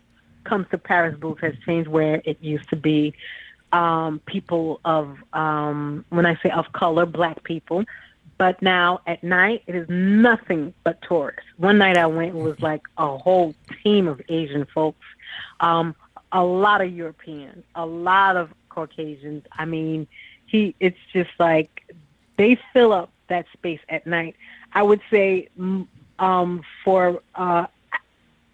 comes 0.44 0.66
to 0.70 0.78
Paris 0.78 1.16
Blues 1.16 1.38
has 1.40 1.54
changed 1.64 1.88
where 1.88 2.20
it 2.24 2.38
used 2.40 2.68
to 2.70 2.76
be 2.76 3.14
um, 3.72 4.20
people 4.26 4.80
of, 4.84 5.18
um, 5.32 6.04
when 6.08 6.26
I 6.26 6.36
say 6.42 6.50
of 6.50 6.72
color, 6.72 7.06
black 7.06 7.44
people. 7.44 7.84
But 8.38 8.60
now 8.60 9.00
at 9.06 9.22
night, 9.22 9.62
it 9.66 9.74
is 9.74 9.88
nothing 9.88 10.74
but 10.84 11.00
tourists. 11.02 11.48
One 11.58 11.78
night 11.78 11.96
I 11.96 12.06
went, 12.06 12.34
it 12.34 12.42
was 12.42 12.60
like 12.60 12.82
a 12.98 13.16
whole 13.16 13.54
team 13.82 14.08
of 14.08 14.20
Asian 14.28 14.66
folks, 14.66 15.06
um, 15.60 15.94
a 16.32 16.44
lot 16.44 16.80
of 16.80 16.92
Europeans, 16.92 17.64
a 17.74 17.86
lot 17.86 18.36
of 18.36 18.50
Caucasians. 18.68 19.44
I 19.52 19.64
mean, 19.64 20.06
he, 20.46 20.74
it's 20.80 20.98
just 21.12 21.30
like 21.38 21.94
they 22.36 22.58
fill 22.72 22.92
up 22.92 23.10
that 23.28 23.46
space 23.52 23.80
at 23.88 24.06
night. 24.06 24.36
I 24.72 24.82
would 24.82 25.00
say 25.10 25.48
um, 26.18 26.62
for 26.84 27.22
uh, 27.34 27.66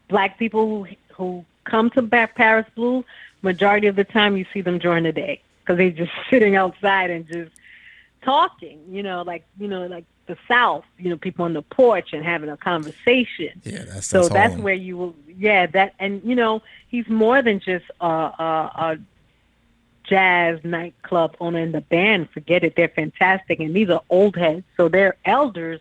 black 0.09 0.39
people 0.39 0.85
who, 0.85 0.97
who 1.15 1.45
come 1.65 1.91
to 1.91 2.03
Paris 2.03 2.67
Blue, 2.75 3.05
majority 3.43 3.87
of 3.87 3.97
the 3.97 4.05
time 4.05 4.37
you 4.37 4.47
see 4.53 4.61
them 4.61 4.79
during 4.79 5.05
the 5.05 5.13
day 5.13 5.43
because 5.61 5.79
they're 5.79 5.91
just 5.91 6.13
sitting 6.31 6.57
outside 6.57 7.11
and 7.11 7.27
just 7.27 7.53
talking. 8.23 8.81
You 8.89 9.03
know, 9.03 9.23
like 9.23 9.45
you 9.59 9.69
know, 9.69 9.87
like 9.87 10.05
the 10.27 10.37
South. 10.49 10.85
You 10.99 11.11
know, 11.11 11.17
people 11.17 11.45
on 11.45 11.53
the 11.53 11.63
porch 11.63 12.13
and 12.13 12.25
having 12.25 12.51
a 12.51 12.57
conversation. 12.57 13.61
Yeah, 13.65 13.85
that's 13.85 14.07
So 14.07 14.23
that's, 14.23 14.33
that's 14.33 14.57
where 14.57 14.75
you 14.75 14.97
will, 14.97 15.17
yeah, 15.37 15.67
that, 15.67 15.95
and 15.99 16.23
you 16.25 16.35
know, 16.35 16.63
he's 16.89 17.09
more 17.09 17.43
than 17.43 17.61
just 17.61 17.85
a, 18.01 18.07
a, 18.07 18.73
a 18.75 18.99
jazz 20.13 20.59
nightclub 20.63 21.35
owner 21.41 21.61
in 21.61 21.73
the 21.73 21.81
band. 21.81 22.29
Forget 22.31 22.63
it, 22.65 22.75
they're 22.77 22.89
fantastic, 22.89 23.61
and 23.61 23.75
these 23.75 23.89
are 23.89 24.03
old 24.11 24.37
heads, 24.37 24.65
so 24.77 24.89
they're 24.89 25.17
elders. 25.25 25.81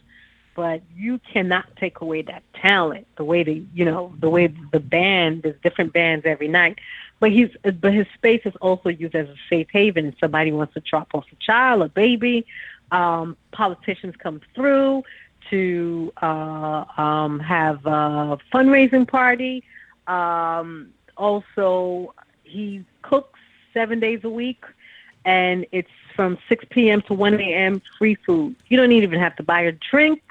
But 0.55 0.81
you 0.95 1.19
cannot 1.33 1.65
take 1.75 1.99
away 1.99 2.21
that 2.23 2.43
talent, 2.53 3.07
the 3.17 3.25
way 3.25 3.43
the 3.43 3.61
you 3.73 3.83
know 3.83 4.13
the 4.19 4.29
way 4.29 4.47
the 4.47 4.79
band. 4.79 5.43
There's 5.43 5.59
different 5.61 5.91
bands 5.91 6.25
every 6.25 6.47
night, 6.47 6.79
but 7.19 7.31
he's 7.31 7.49
but 7.81 7.93
his 7.93 8.07
space 8.13 8.41
is 8.45 8.55
also 8.61 8.87
used 8.87 9.15
as 9.15 9.27
a 9.27 9.35
safe 9.49 9.67
haven. 9.71 10.05
If 10.05 10.15
somebody 10.19 10.53
wants 10.53 10.73
to 10.75 10.79
drop 10.79 11.09
off 11.13 11.25
a 11.31 11.35
child, 11.35 11.81
a 11.81 11.89
baby, 11.89 12.45
um, 12.91 13.35
politicians 13.51 14.15
come 14.17 14.39
through 14.55 15.03
to 15.49 16.13
uh, 16.21 16.85
um, 16.97 17.39
have 17.39 17.85
a 17.85 18.37
fundraising 18.53 19.05
party. 19.07 19.63
Um, 20.07 20.89
also, 21.17 22.13
he 22.43 22.85
cooks 23.01 23.30
seven 23.73 23.99
days 23.99 24.21
a 24.23 24.29
week, 24.29 24.63
and 25.25 25.65
it's 25.71 25.89
from 26.15 26.37
6 26.49 26.65
p.m. 26.69 27.01
to 27.03 27.13
1 27.13 27.39
a.m. 27.39 27.81
free 27.97 28.15
food. 28.15 28.55
You 28.67 28.77
don't 28.77 28.91
even 28.91 29.19
have 29.19 29.35
to 29.37 29.43
buy 29.43 29.61
a 29.61 29.71
drink 29.91 30.21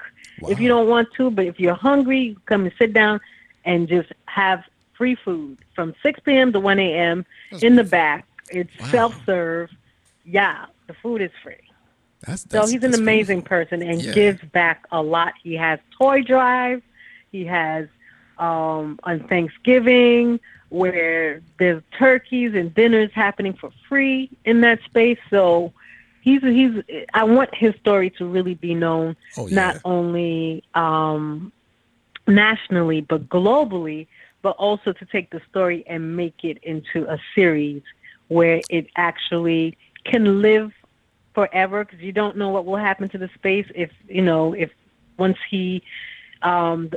if 0.47 0.59
you 0.59 0.67
don't 0.67 0.87
want 0.87 1.07
to, 1.17 1.29
but 1.31 1.45
if 1.45 1.59
you're 1.59 1.75
hungry, 1.75 2.19
you 2.19 2.37
come 2.45 2.65
and 2.65 2.73
sit 2.77 2.93
down 2.93 3.19
and 3.65 3.87
just 3.87 4.11
have 4.25 4.63
free 4.97 5.15
food 5.15 5.57
from 5.75 5.93
6 6.03 6.19
p.m. 6.25 6.51
to 6.53 6.59
1 6.59 6.79
a.m. 6.79 7.25
in 7.61 7.75
the 7.75 7.83
back. 7.83 8.25
It's 8.49 8.71
self-serve. 8.91 9.69
Yeah, 10.25 10.65
the 10.87 10.93
food 11.01 11.21
is 11.21 11.31
free. 11.43 11.55
That's, 12.25 12.45
So 12.51 12.67
he's 12.67 12.83
an 12.83 12.91
that's 12.91 12.97
amazing 13.01 13.41
beautiful. 13.41 13.57
person 13.57 13.81
and 13.81 14.03
Yeah. 14.03 14.13
gives 14.13 14.41
back 14.51 14.85
a 14.91 15.01
lot. 15.01 15.33
He 15.41 15.55
has 15.55 15.79
toy 15.97 16.21
drive. 16.21 16.81
He 17.31 17.45
has 17.45 17.87
um, 18.37 18.99
on 19.03 19.27
Thanksgiving 19.27 20.39
where 20.71 21.41
there's 21.59 21.83
turkeys 21.99 22.55
and 22.55 22.73
dinners 22.73 23.11
happening 23.13 23.53
for 23.53 23.71
free 23.89 24.29
in 24.45 24.61
that 24.61 24.79
space. 24.85 25.19
So 25.29 25.73
he's 26.21 26.41
he's. 26.41 26.81
I 27.13 27.25
want 27.25 27.53
his 27.53 27.75
story 27.75 28.09
to 28.11 28.25
really 28.25 28.55
be 28.55 28.73
known, 28.73 29.15
Oh, 29.35 29.47
yeah. 29.47 29.55
not 29.55 29.81
only 29.83 30.63
um, 30.73 31.51
nationally 32.25 33.01
but 33.01 33.27
globally, 33.27 34.07
but 34.41 34.51
also 34.51 34.93
to 34.93 35.05
take 35.05 35.29
the 35.29 35.41
story 35.49 35.83
and 35.87 36.15
make 36.15 36.43
it 36.43 36.57
into 36.63 37.05
a 37.11 37.19
series 37.35 37.83
where 38.29 38.61
it 38.69 38.87
actually 38.95 39.77
can 40.05 40.41
live 40.41 40.71
forever 41.35 41.83
because 41.83 41.99
you 41.99 42.13
don't 42.13 42.37
know 42.37 42.49
what 42.49 42.65
will 42.65 42.77
happen 42.77 43.09
to 43.09 43.17
the 43.17 43.29
space 43.35 43.67
if 43.75 43.91
you 44.07 44.21
know 44.21 44.53
if 44.53 44.69
once 45.17 45.37
he 45.49 45.83
um 46.43 46.89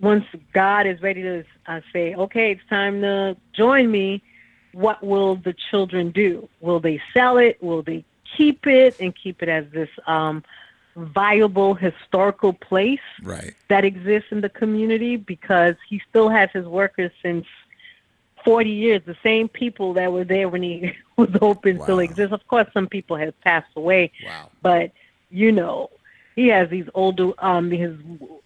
once 0.00 0.24
god 0.52 0.86
is 0.86 1.00
ready 1.02 1.22
to 1.22 1.44
uh, 1.66 1.80
say 1.92 2.14
okay 2.14 2.52
it's 2.52 2.66
time 2.68 3.00
to 3.00 3.36
join 3.52 3.90
me 3.90 4.22
what 4.72 5.02
will 5.02 5.36
the 5.36 5.54
children 5.70 6.10
do 6.10 6.48
will 6.60 6.80
they 6.80 7.00
sell 7.14 7.38
it 7.38 7.60
will 7.62 7.82
they 7.82 8.04
keep 8.36 8.66
it 8.66 8.94
and 9.00 9.14
keep 9.16 9.42
it 9.42 9.48
as 9.48 9.64
this 9.72 9.88
um 10.06 10.42
viable 10.96 11.74
historical 11.74 12.52
place 12.52 12.98
Right. 13.22 13.54
that 13.68 13.84
exists 13.84 14.28
in 14.32 14.40
the 14.40 14.48
community 14.48 15.16
because 15.16 15.74
he 15.88 16.00
still 16.08 16.28
has 16.30 16.48
his 16.52 16.64
workers 16.66 17.12
since 17.22 17.46
40 18.44 18.70
years. 18.70 19.02
The 19.04 19.16
same 19.22 19.48
people 19.48 19.92
that 19.94 20.10
were 20.12 20.24
there 20.24 20.48
when 20.48 20.62
he 20.62 20.92
was 21.16 21.30
open 21.42 21.80
still 21.82 21.98
exist. 21.98 22.32
Of 22.32 22.46
course, 22.46 22.66
some 22.72 22.86
people 22.86 23.16
have 23.16 23.38
passed 23.42 23.70
away, 23.76 24.12
Wow. 24.24 24.50
but 24.62 24.92
you 25.30 25.52
know, 25.52 25.90
he 26.34 26.48
has 26.48 26.70
these 26.70 26.86
older, 26.94 27.32
um, 27.38 27.70
his 27.70 27.94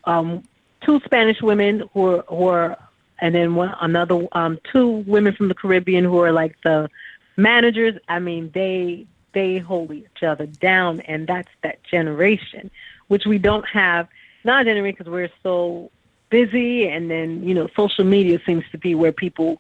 um, 0.05 0.43
two 0.85 1.01
Spanish 1.05 1.41
women 1.41 1.89
who 1.93 2.07
are, 2.07 2.25
who 2.29 2.47
are 2.49 2.79
and 3.21 3.35
then 3.35 3.55
one 3.55 3.75
another 3.81 4.27
um, 4.33 4.59
two 4.73 5.05
women 5.07 5.35
from 5.35 5.49
the 5.49 5.55
Caribbean 5.55 6.05
who 6.05 6.21
are 6.21 6.33
like 6.33 6.57
the 6.65 6.89
managers. 7.37 7.95
I 8.09 8.19
mean, 8.19 8.51
they 8.55 9.07
they 9.33 9.59
hold 9.59 9.93
each 9.93 10.23
other 10.23 10.47
down, 10.47 11.01
and 11.01 11.27
that's 11.27 11.51
that 11.63 11.83
generation, 11.85 12.71
which 13.09 13.27
we 13.27 13.39
don't 13.39 13.67
have 13.69 14.09
not 14.45 14.65
generation 14.65 14.97
because 14.99 15.11
we're 15.11 15.31
so 15.43 15.91
busy, 16.31 16.89
and 16.89 17.11
then 17.11 17.43
you 17.47 17.55
know, 17.55 17.69
social 17.77 18.05
media 18.05 18.41
seems 18.47 18.65
to 18.73 18.79
be 18.79 18.95
where 18.95 19.13
people 19.13 19.59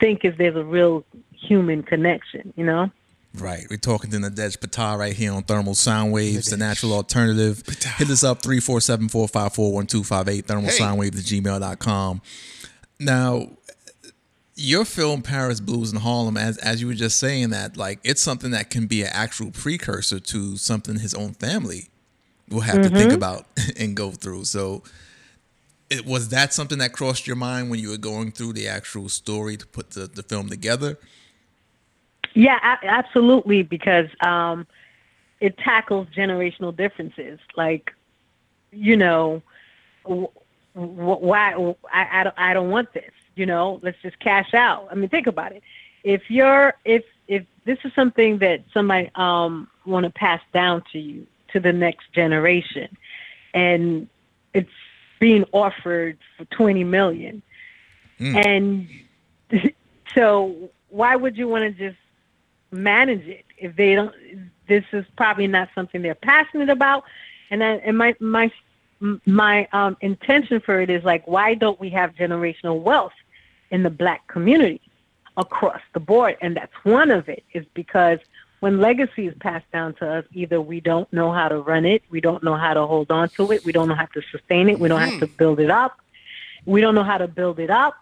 think 0.00 0.24
if 0.24 0.36
there's 0.36 0.56
a 0.56 0.64
real 0.64 1.04
human 1.32 1.82
connection, 1.82 2.52
you 2.56 2.64
know. 2.64 2.90
Right. 3.34 3.66
We're 3.70 3.78
talking 3.78 4.10
to 4.10 4.18
Nadhege 4.18 4.58
Ptah 4.58 4.98
right 4.98 5.14
here 5.14 5.32
on 5.32 5.42
Thermal 5.42 5.74
Sound 5.74 6.12
Waves, 6.12 6.46
the 6.46 6.56
natural 6.58 6.92
alternative. 6.92 7.62
Hit 7.96 8.10
us 8.10 8.22
up 8.22 8.42
347 8.42 9.08
454 9.08 9.72
1258, 9.72 10.46
thermal 10.46 10.70
Hey. 10.70 10.76
sound 10.76 10.98
waves 10.98 11.18
at 11.18 11.24
gmail.com. 11.24 12.20
Now, 13.00 13.48
your 14.54 14.84
film 14.84 15.22
Paris 15.22 15.60
Blues 15.60 15.92
in 15.92 16.00
Harlem, 16.00 16.36
as 16.36 16.58
as 16.58 16.80
you 16.82 16.86
were 16.86 16.94
just 16.94 17.18
saying 17.18 17.50
that, 17.50 17.76
like 17.76 18.00
it's 18.04 18.20
something 18.20 18.50
that 18.50 18.68
can 18.68 18.86
be 18.86 19.02
an 19.02 19.08
actual 19.12 19.50
precursor 19.50 20.20
to 20.20 20.56
something 20.58 20.98
his 20.98 21.14
own 21.14 21.32
family 21.32 21.88
will 22.50 22.60
have 22.60 22.82
to 22.82 22.90
think 22.90 23.08
mm-hmm. 23.08 23.14
about 23.14 23.46
and 23.78 23.96
go 23.96 24.10
through. 24.10 24.44
So 24.44 24.82
it 25.88 26.06
was 26.06 26.28
that 26.28 26.52
something 26.52 26.78
that 26.78 26.92
crossed 26.92 27.26
your 27.26 27.36
mind 27.36 27.70
when 27.70 27.80
you 27.80 27.90
were 27.90 27.98
going 27.98 28.32
through 28.32 28.52
the 28.52 28.68
actual 28.68 29.08
story 29.08 29.56
to 29.56 29.66
put 29.66 29.90
the, 29.90 30.06
the 30.06 30.22
film 30.22 30.48
together? 30.48 30.98
Yeah, 32.34 32.58
a- 32.62 32.86
absolutely, 32.86 33.62
because 33.62 34.06
um, 34.20 34.66
it 35.40 35.58
tackles 35.58 36.08
generational 36.16 36.74
differences. 36.76 37.38
Like, 37.56 37.92
you 38.70 38.96
know, 38.96 39.42
w- 40.04 40.28
w- 40.74 41.16
why 41.16 41.52
I, 41.92 42.20
I 42.20 42.24
don't 42.24 42.38
I 42.38 42.54
don't 42.54 42.70
want 42.70 42.92
this. 42.94 43.10
You 43.34 43.46
know, 43.46 43.80
let's 43.82 44.00
just 44.02 44.18
cash 44.20 44.54
out. 44.54 44.88
I 44.90 44.94
mean, 44.94 45.08
think 45.08 45.26
about 45.26 45.52
it. 45.52 45.62
If 46.04 46.30
you're 46.30 46.74
if 46.84 47.04
if 47.28 47.44
this 47.64 47.78
is 47.84 47.92
something 47.94 48.38
that 48.38 48.64
somebody 48.72 49.10
um 49.14 49.68
want 49.86 50.04
to 50.04 50.10
pass 50.10 50.40
down 50.52 50.82
to 50.92 50.98
you 50.98 51.26
to 51.52 51.60
the 51.60 51.72
next 51.72 52.12
generation, 52.12 52.96
and 53.54 54.08
it's 54.54 54.70
being 55.20 55.44
offered 55.52 56.18
for 56.36 56.44
twenty 56.46 56.84
million, 56.84 57.42
and 58.18 58.88
so 60.14 60.70
why 60.90 61.16
would 61.16 61.36
you 61.36 61.48
want 61.48 61.64
to 61.64 61.70
just 61.90 61.98
manage 62.72 63.26
it. 63.26 63.44
If 63.58 63.76
they 63.76 63.94
don't 63.94 64.14
this 64.68 64.84
is 64.92 65.04
probably 65.16 65.46
not 65.46 65.68
something 65.74 66.02
they're 66.02 66.14
passionate 66.14 66.70
about. 66.70 67.04
And 67.50 67.62
I, 67.62 67.74
and 67.76 67.98
my 67.98 68.14
my 68.20 68.50
my 69.26 69.68
um 69.72 69.96
intention 70.00 70.60
for 70.60 70.80
it 70.80 70.90
is 70.90 71.04
like 71.04 71.26
why 71.26 71.54
don't 71.54 71.78
we 71.80 71.90
have 71.90 72.14
generational 72.14 72.80
wealth 72.80 73.12
in 73.70 73.82
the 73.82 73.90
black 73.90 74.26
community 74.28 74.80
across 75.36 75.80
the 75.92 76.00
board? 76.00 76.36
And 76.40 76.56
that's 76.56 76.72
one 76.84 77.10
of 77.10 77.28
it 77.28 77.44
is 77.52 77.66
because 77.74 78.18
when 78.60 78.78
legacy 78.78 79.26
is 79.26 79.34
passed 79.40 79.68
down 79.72 79.92
to 79.94 80.08
us 80.08 80.24
either 80.32 80.60
we 80.60 80.80
don't 80.80 81.12
know 81.12 81.32
how 81.32 81.48
to 81.48 81.58
run 81.58 81.84
it 81.84 82.00
we 82.10 82.20
don't 82.20 82.44
know 82.44 82.54
how 82.54 82.72
to 82.72 82.86
hold 82.86 83.10
on 83.10 83.28
to 83.30 83.50
it 83.50 83.64
we 83.64 83.72
don't 83.72 83.88
know 83.88 83.94
how 83.96 84.06
to 84.06 84.22
sustain 84.30 84.68
it 84.68 84.78
we 84.78 84.88
don't 84.88 85.00
have 85.00 85.18
to 85.18 85.26
build 85.26 85.58
it 85.58 85.68
up 85.68 85.98
we 86.64 86.80
don't 86.80 86.94
know 86.94 87.02
how 87.02 87.18
to 87.18 87.26
build 87.26 87.58
it 87.58 87.70
up 87.70 88.01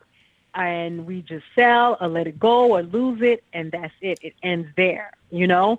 and 0.54 1.06
we 1.06 1.22
just 1.22 1.44
sell 1.54 1.96
or 2.00 2.08
let 2.08 2.26
it 2.26 2.38
go 2.38 2.72
or 2.76 2.82
lose 2.82 3.20
it 3.22 3.44
and 3.52 3.70
that's 3.72 3.94
it 4.00 4.18
it 4.22 4.34
ends 4.42 4.68
there 4.76 5.10
you 5.30 5.46
know 5.46 5.78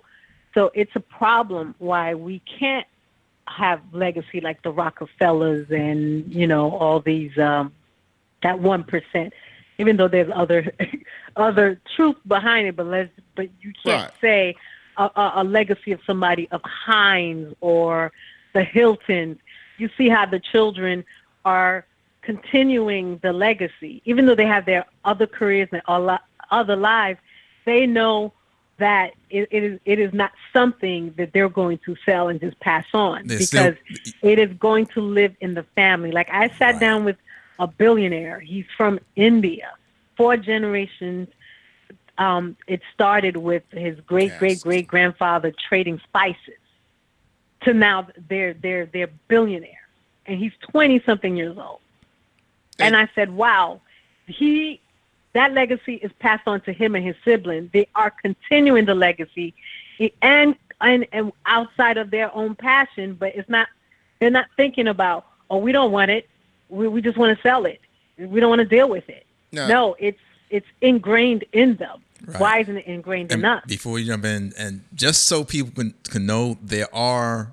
so 0.54 0.70
it's 0.74 0.94
a 0.94 1.00
problem 1.00 1.74
why 1.78 2.14
we 2.14 2.40
can't 2.40 2.86
have 3.48 3.80
legacy 3.92 4.40
like 4.40 4.62
the 4.62 4.70
Rockefellers 4.70 5.70
and 5.70 6.32
you 6.32 6.46
know 6.46 6.70
all 6.70 7.00
these 7.00 7.36
um, 7.38 7.72
that 8.42 8.58
one 8.58 8.84
percent. 8.84 9.32
Even 9.78 9.96
though 9.96 10.08
there's 10.08 10.30
other 10.34 10.72
other 11.36 11.80
truth 11.96 12.16
behind 12.26 12.68
it, 12.68 12.76
but 12.76 12.86
let's 12.86 13.10
but 13.34 13.48
you 13.60 13.72
can't 13.84 14.02
Right. 14.02 14.10
say 14.20 14.56
a, 14.96 15.04
a, 15.04 15.32
a 15.36 15.44
legacy 15.44 15.92
of 15.92 16.00
somebody 16.06 16.48
of 16.50 16.60
Heinz 16.64 17.54
or 17.60 18.12
the 18.52 18.62
Hiltons. 18.62 19.38
You 19.78 19.88
see 19.96 20.08
how 20.08 20.26
the 20.26 20.40
children 20.40 21.04
are 21.44 21.86
continuing 22.22 23.18
the 23.22 23.32
legacy, 23.32 24.00
even 24.04 24.26
though 24.26 24.34
they 24.34 24.46
have 24.46 24.64
their 24.64 24.86
other 25.04 25.26
careers 25.26 25.68
and 25.72 25.82
other 26.50 26.76
lives. 26.76 27.18
They 27.64 27.86
know 27.86 28.32
that 28.78 29.12
it, 29.30 29.48
it 29.50 29.62
is 29.62 29.80
it 29.84 29.98
is 29.98 30.12
not 30.12 30.32
something 30.52 31.14
that 31.18 31.32
they're 31.32 31.48
going 31.48 31.78
to 31.84 31.94
sell 32.04 32.28
and 32.28 32.40
just 32.40 32.58
pass 32.60 32.86
on 32.94 33.26
They're 33.26 33.38
because 33.38 33.74
still- 33.76 34.12
it 34.22 34.38
is 34.38 34.50
going 34.58 34.86
to 34.86 35.00
live 35.00 35.34
in 35.40 35.54
the 35.54 35.64
family. 35.74 36.10
Like 36.10 36.28
I 36.30 36.48
sat 36.58 36.60
Right. 36.72 36.80
down 36.80 37.04
with 37.04 37.16
a 37.58 37.66
billionaire. 37.66 38.40
He's 38.40 38.64
from 38.76 38.98
India, 39.14 39.70
four 40.16 40.36
generations. 40.36 41.28
Um, 42.18 42.56
it 42.66 42.80
started 42.92 43.36
with 43.36 43.62
his 43.70 43.98
great 44.00 44.30
Yes. 44.30 44.38
great 44.38 44.60
great 44.60 44.86
grandfather 44.86 45.52
trading 45.68 46.00
spices, 46.08 46.60
to 47.64 47.72
now 47.74 48.08
they're 48.28 48.54
they're 48.54 48.86
they're 48.86 49.10
billionaire, 49.28 49.86
and 50.26 50.38
he's 50.38 50.52
twenty 50.70 51.00
something 51.06 51.36
years 51.36 51.56
old. 51.58 51.80
And 52.82 52.96
I 52.96 53.08
said, 53.14 53.30
wow, 53.30 53.80
he 54.26 54.80
that 55.34 55.52
legacy 55.54 55.94
is 55.94 56.12
passed 56.18 56.46
on 56.46 56.60
to 56.62 56.72
him 56.72 56.94
and 56.94 57.04
his 57.04 57.16
siblings. 57.24 57.70
They 57.72 57.88
are 57.94 58.10
continuing 58.10 58.84
the 58.84 58.94
legacy, 58.94 59.54
and 60.20 60.54
and 60.80 61.06
and 61.12 61.32
outside 61.46 61.96
of 61.96 62.10
their 62.10 62.34
own 62.34 62.54
passion, 62.54 63.14
but 63.14 63.34
it's 63.34 63.48
not. 63.48 63.68
They're 64.20 64.30
not 64.30 64.46
thinking 64.56 64.86
about, 64.86 65.26
oh, 65.50 65.56
we 65.58 65.72
don't 65.72 65.90
want 65.90 66.10
it. 66.10 66.28
We 66.68 66.86
we 66.88 67.02
just 67.02 67.16
want 67.18 67.36
to 67.36 67.42
sell 67.42 67.64
it. 67.66 67.80
We 68.18 68.40
don't 68.40 68.50
want 68.50 68.60
to 68.60 68.66
deal 68.66 68.88
with 68.88 69.08
it. 69.08 69.26
No. 69.52 69.66
No, 69.68 69.96
it's 69.98 70.20
it's 70.50 70.66
ingrained 70.80 71.44
in 71.52 71.76
them. 71.76 72.02
Right. 72.24 72.40
Why 72.40 72.58
isn't 72.60 72.76
it 72.76 72.86
ingrained 72.86 73.32
And 73.32 73.40
in 73.40 73.44
us? 73.44 73.64
before 73.66 73.98
you 73.98 74.06
jump 74.06 74.24
in, 74.24 74.52
and 74.56 74.84
just 74.94 75.24
so 75.24 75.42
people 75.42 75.72
can, 75.74 75.94
can 76.08 76.24
know, 76.24 76.56
there 76.62 76.94
are 76.94 77.52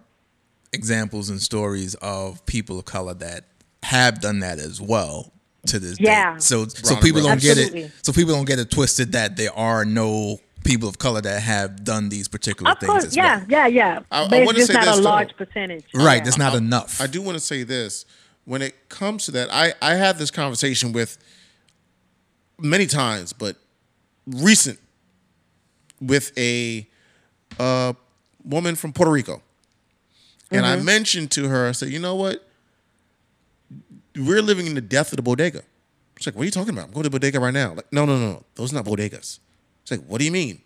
examples 0.71 1.29
and 1.29 1.41
stories 1.41 1.95
of 1.95 2.45
people 2.45 2.77
of 2.77 2.86
color 2.86 3.15
that 3.15 3.45
have 3.83 4.19
done 4.21 4.39
that 4.39 4.59
as 4.59 4.79
well 4.81 5.31
to 5.67 5.79
this 5.79 6.00
Yeah. 6.00 6.33
day. 6.33 6.39
So 6.39 6.67
so 6.67 6.81
Ronald 6.95 7.03
people 7.03 7.21
Reagan. 7.21 7.31
don't 7.31 7.41
get 7.41 7.57
Absolutely. 7.57 7.81
it. 7.83 7.91
So 8.01 8.13
people 8.13 8.33
don't 8.36 8.45
get 8.45 8.59
it 8.59 8.71
twisted 8.71 9.12
that 9.13 9.36
there 9.38 9.53
are 9.53 9.86
no 9.86 10.39
people 10.63 10.89
of 10.89 10.98
color 10.98 11.21
that 11.21 11.41
have 11.41 11.83
done 11.83 12.09
these 12.09 12.27
particular 12.27 12.71
Of 12.71 12.79
things 12.79 12.89
course, 12.91 13.03
as 13.05 13.15
yeah, 13.15 13.38
well. 13.38 13.45
yeah, 13.50 13.67
yeah. 13.67 14.00
I- 14.12 14.24
I 14.24 14.27
but 14.27 14.39
it's 14.39 14.45
wanna 14.45 14.57
just 14.57 14.67
say 14.67 14.74
not 14.74 14.86
this, 14.86 14.93
a 14.93 15.01
though. 15.01 15.03
large 15.09 15.36
percentage. 15.38 15.86
Right, 15.93 16.17
Yeah. 16.17 16.24
that's 16.25 16.38
not 16.38 16.55
enough. 16.55 17.00
I 17.01 17.07
do 17.07 17.21
want 17.21 17.38
to 17.38 17.43
say 17.43 17.63
this. 17.63 18.05
When 18.45 18.62
it 18.62 18.89
comes 18.89 19.25
to 19.25 19.31
that, 19.31 19.50
I, 19.53 19.74
I 19.81 19.95
had 19.95 20.17
this 20.17 20.31
conversation 20.31 20.91
with 20.91 21.17
many 22.59 22.88
times, 22.88 23.31
but 23.31 23.55
recent 24.27 24.79
with 26.01 26.31
a 26.38 26.88
uh, 27.59 27.93
woman 28.43 28.75
from 28.75 28.91
Puerto 28.93 29.12
Rico. 29.12 29.41
And 30.51 30.65
I 30.65 30.77
mentioned 30.77 31.29
to 31.31 31.48
her, 31.48 31.67
I 31.67 31.74
said, 31.74 31.89
you 31.89 32.00
know 32.00 32.15
what? 32.15 32.48
We're 34.20 34.42
living 34.42 34.68
in 34.68 34.76
the 34.76 34.82
death 34.82 35.12
of 35.12 35.18
the 35.18 35.22
bodega. 35.22 35.64
It's 36.16 36.26
like, 36.26 36.36
what 36.36 36.42
are 36.42 36.46
you 36.46 36.52
talking 36.52 36.74
about? 36.74 36.88
I'm 36.88 36.92
going 36.92 37.04
to 37.04 37.10
the 37.10 37.18
bodega 37.18 37.40
right 37.40 37.54
now. 37.54 37.74
Like, 37.74 37.92
no, 37.94 38.06
no, 38.06 38.18
no. 38.18 38.44
Those 38.56 38.74
are 38.74 38.76
not 38.76 38.86
bodegas. 38.86 39.40
It's 39.82 39.92
like, 39.92 40.02
what 40.06 40.20
do 40.20 40.26
you 40.26 40.32
mean? 40.32 40.62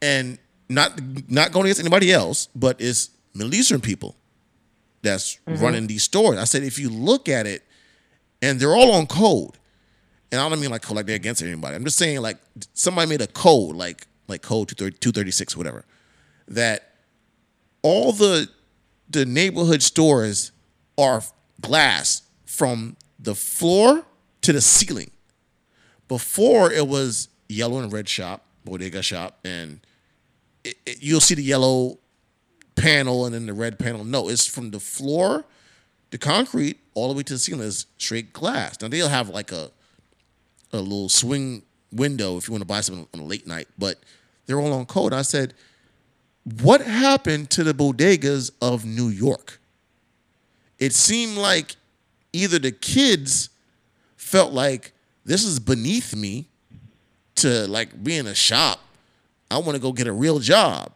And 0.00 0.38
not 0.68 1.00
not 1.28 1.52
going 1.52 1.66
against 1.66 1.80
anybody 1.80 2.12
else, 2.12 2.48
but 2.54 2.80
it's 2.80 3.10
Middle 3.34 3.54
Eastern 3.54 3.80
people 3.80 4.14
that's 5.02 5.36
mm-hmm. 5.46 5.62
running 5.62 5.86
these 5.88 6.04
stores. 6.04 6.38
I 6.38 6.44
said, 6.44 6.62
if 6.62 6.78
you 6.78 6.88
look 6.88 7.28
at 7.28 7.46
it, 7.46 7.64
and 8.40 8.60
they're 8.60 8.74
all 8.74 8.92
on 8.92 9.06
code, 9.06 9.58
and 10.30 10.40
I 10.40 10.48
don't 10.48 10.60
mean 10.60 10.70
like 10.70 10.82
code 10.82 10.96
like 10.96 11.06
they're 11.06 11.16
against 11.16 11.42
anybody. 11.42 11.74
I'm 11.74 11.84
just 11.84 11.98
saying 11.98 12.20
like 12.20 12.38
somebody 12.72 13.08
made 13.08 13.20
a 13.20 13.26
code 13.26 13.76
like 13.76 14.06
like 14.28 14.42
code 14.42 14.68
230 14.68 14.98
236 14.98 15.56
whatever 15.56 15.84
that 16.48 16.94
all 17.82 18.12
the 18.12 18.48
the 19.08 19.24
neighborhood 19.26 19.82
stores 19.82 20.52
are 20.96 21.22
glass 21.60 22.22
from 22.50 22.96
the 23.20 23.34
floor 23.34 24.04
to 24.42 24.52
the 24.52 24.60
ceiling. 24.60 25.10
Before 26.08 26.72
it 26.72 26.88
was 26.88 27.28
yellow 27.48 27.78
and 27.78 27.92
red 27.92 28.08
shop, 28.08 28.44
bodega 28.64 29.02
shop, 29.02 29.38
and 29.44 29.80
it, 30.64 30.76
it- 30.84 31.02
you'll 31.02 31.20
see 31.20 31.36
the 31.36 31.44
yellow 31.44 31.98
panel 32.74 33.24
and 33.24 33.34
then 33.34 33.46
the 33.46 33.54
red 33.54 33.78
panel. 33.78 34.02
No, 34.04 34.28
it's 34.28 34.46
from 34.48 34.72
the 34.72 34.80
floor, 34.80 35.44
the 36.10 36.18
concrete, 36.18 36.80
all 36.94 37.08
the 37.08 37.14
way 37.16 37.22
to 37.22 37.34
the 37.34 37.38
ceiling 37.38 37.66
is 37.66 37.86
straight 37.98 38.32
glass. 38.32 38.80
Now 38.80 38.88
they'll 38.88 39.08
have 39.08 39.28
like 39.28 39.52
a 39.52 39.70
a 40.72 40.78
little 40.78 41.08
swing 41.08 41.62
window 41.92 42.36
if 42.36 42.46
you 42.48 42.52
want 42.52 42.62
to 42.62 42.66
buy 42.66 42.80
something 42.80 43.06
on 43.14 43.20
a 43.20 43.24
late 43.24 43.46
night, 43.46 43.68
but 43.78 43.98
they're 44.46 44.60
all 44.60 44.72
on 44.72 44.86
code. 44.86 45.12
I 45.12 45.22
said, 45.22 45.54
what 46.62 46.80
happened 46.80 47.50
to 47.50 47.64
the 47.64 47.74
bodegas 47.74 48.50
of 48.62 48.84
New 48.84 49.08
York? 49.08 49.60
It 50.78 50.94
seemed 50.94 51.36
like 51.36 51.74
either 52.32 52.58
the 52.58 52.72
kids 52.72 53.50
felt 54.16 54.52
like 54.52 54.92
this 55.24 55.44
is 55.44 55.58
beneath 55.58 56.14
me 56.14 56.48
to 57.36 57.66
like 57.68 58.02
be 58.02 58.16
in 58.16 58.26
a 58.26 58.34
shop. 58.34 58.80
I 59.50 59.58
want 59.58 59.72
to 59.72 59.78
go 59.78 59.92
get 59.92 60.06
a 60.06 60.12
real 60.12 60.38
job. 60.38 60.92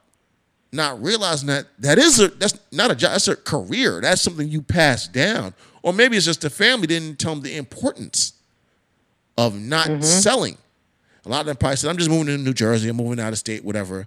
Not 0.73 1.03
realizing 1.03 1.49
that 1.49 1.67
that 1.79 1.99
is 1.99 2.21
a 2.21 2.29
that's 2.29 2.59
not 2.73 2.91
a 2.91 2.95
job, 2.97 3.13
that's 3.13 3.29
a 3.29 3.37
career. 3.37 4.01
That's 4.01 4.23
something 4.23 4.49
you 4.49 4.61
pass 4.61 5.07
down. 5.07 5.55
Or 5.83 5.93
maybe 5.93 6.17
it's 6.17 6.27
just 6.27 6.41
the 6.41 6.51
family 6.51 6.87
didn't 6.87 7.19
tell 7.19 7.35
them 7.35 7.43
the 7.43 7.57
importance 7.57 8.33
of 9.37 9.61
not 9.61 9.87
mm-hmm. 9.87 10.03
selling. 10.03 10.59
A 11.25 11.29
lot 11.29 11.41
of 11.41 11.47
them 11.47 11.57
probably 11.57 11.77
said, 11.77 11.91
I'm 11.91 11.97
just 11.97 12.11
moving 12.11 12.27
to 12.27 12.39
New 12.39 12.53
Jersey, 12.53 12.89
I'm 12.89 12.97
moving 12.97 13.21
out 13.21 13.33
of 13.33 13.39
state, 13.39 13.65
whatever. 13.65 14.07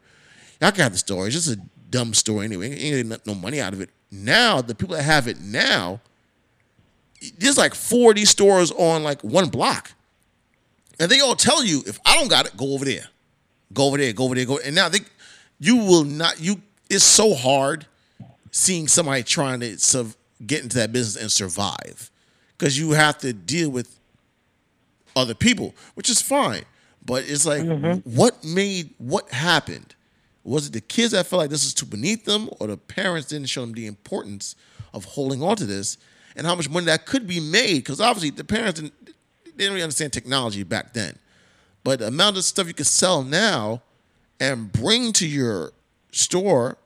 Y'all 0.61 0.71
can 0.71 0.81
have 0.81 0.91
the 0.91 0.97
story. 0.97 1.27
It's 1.27 1.35
just 1.35 1.57
a 1.57 1.61
dumb 1.89 2.13
story 2.13 2.45
anyway. 2.45 2.71
Ain't 2.71 3.09
getting 3.09 3.21
no 3.25 3.35
money 3.35 3.61
out 3.61 3.73
of 3.73 3.81
it. 3.81 3.89
Now, 4.11 4.61
the 4.61 4.75
people 4.75 4.95
that 4.95 5.03
have 5.03 5.27
it 5.27 5.39
now, 5.39 5.99
there's 7.37 7.57
like 7.57 7.75
40 7.75 8.25
stores 8.25 8.71
on 8.71 9.03
like 9.03 9.23
one 9.23 9.49
block. 9.49 9.91
And 10.99 11.11
they 11.11 11.19
all 11.19 11.35
tell 11.35 11.63
you, 11.63 11.83
if 11.85 11.99
I 12.05 12.15
don't 12.15 12.29
got 12.29 12.47
it, 12.47 12.57
go 12.57 12.73
over 12.73 12.85
there. 12.85 13.07
Go 13.73 13.87
over 13.87 13.97
there, 13.97 14.13
go 14.13 14.25
over 14.25 14.35
there, 14.35 14.45
go. 14.45 14.59
And 14.59 14.75
now 14.75 14.89
they 14.89 14.99
you 15.59 15.77
will 15.77 16.03
not 16.03 16.39
you 16.39 16.61
it's 16.89 17.03
so 17.03 17.33
hard 17.33 17.85
seeing 18.51 18.87
somebody 18.87 19.23
trying 19.23 19.59
to 19.59 19.77
sub, 19.77 20.13
get 20.45 20.63
into 20.63 20.77
that 20.77 20.91
business 20.91 21.21
and 21.21 21.31
survive. 21.31 22.09
Because 22.57 22.79
you 22.79 22.91
have 22.91 23.17
to 23.19 23.33
deal 23.33 23.69
with 23.69 23.99
other 25.15 25.35
people, 25.35 25.75
which 25.95 26.09
is 26.09 26.21
fine. 26.21 26.63
But 27.05 27.23
it's 27.27 27.45
like, 27.45 27.61
mm-hmm. 27.61 27.99
what 28.09 28.43
made 28.43 28.93
what 28.97 29.29
happened? 29.31 29.95
Was 30.43 30.67
it 30.67 30.73
the 30.73 30.81
kids 30.81 31.11
that 31.11 31.27
felt 31.27 31.41
like 31.41 31.49
this 31.49 31.65
was 31.65 31.73
too 31.73 31.85
beneath 31.85 32.25
them, 32.25 32.49
or 32.59 32.67
the 32.67 32.77
parents 32.77 33.27
didn't 33.27 33.49
show 33.49 33.61
them 33.61 33.73
the 33.73 33.85
importance 33.85 34.55
of 34.93 35.05
holding 35.05 35.43
on 35.43 35.55
to 35.57 35.65
this 35.65 35.97
and 36.37 36.45
how 36.47 36.55
much 36.55 36.69
money 36.69 36.85
that 36.85 37.05
could 37.05 37.27
be 37.27 37.39
made? 37.41 37.77
Because 37.77 37.99
obviously 37.99 38.29
the 38.29 38.43
parents 38.45 38.79
didn't, 38.79 38.93
they 39.05 39.51
didn't 39.57 39.73
really 39.73 39.83
understand 39.83 40.13
technology 40.13 40.63
back 40.63 40.93
then. 40.93 41.17
But 41.83 41.99
the 41.99 42.07
amount 42.07 42.37
of 42.37 42.43
stuff 42.45 42.67
you 42.67 42.73
can 42.73 42.85
sell 42.85 43.23
now 43.23 43.81
and 44.39 44.71
bring 44.71 45.11
to 45.13 45.27
your 45.27 45.71
store, 46.11 46.77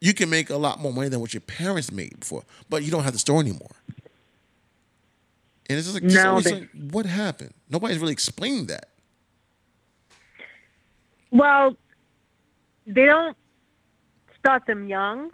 you 0.00 0.14
can 0.14 0.30
make 0.30 0.48
a 0.50 0.56
lot 0.56 0.80
more 0.80 0.92
money 0.92 1.08
than 1.08 1.20
what 1.20 1.34
your 1.34 1.40
parents 1.42 1.92
made 1.92 2.18
before. 2.20 2.42
But 2.70 2.82
you 2.82 2.90
don't 2.90 3.04
have 3.04 3.12
the 3.12 3.18
store 3.18 3.40
anymore. 3.40 3.70
And 5.68 5.78
it's 5.78 5.90
just 5.90 5.94
like, 5.94 6.02
No, 6.02 6.40
they- 6.40 6.52
like, 6.60 6.68
what 6.90 7.06
happened? 7.06 7.52
Nobody's 7.70 7.98
really 7.98 8.12
explained 8.12 8.68
that. 8.68 8.88
Well, 11.30 11.76
they 12.86 13.06
don't 13.06 13.36
start 14.38 14.66
them 14.66 14.86
young, 14.88 15.30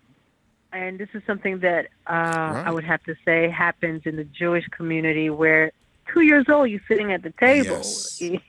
and 0.73 0.99
this 0.99 1.09
is 1.15 1.23
something 1.27 1.61
that 1.61 1.87
uh, 2.07 2.63
I 2.65 2.71
would 2.71 2.85
have 2.85 3.03
to 3.05 3.15
say 3.25 3.49
happens 3.49 4.03
in 4.05 4.17
the 4.17 4.25
Jewish 4.25 4.67
community, 4.69 5.31
where 5.31 5.73
two 6.13 6.23
years 6.23 6.47
old 6.49 6.71
you're 6.71 6.81
sitting 6.89 7.13
at 7.13 7.23
the 7.23 7.33
table, 7.39 7.83
Yes. 8.19 8.21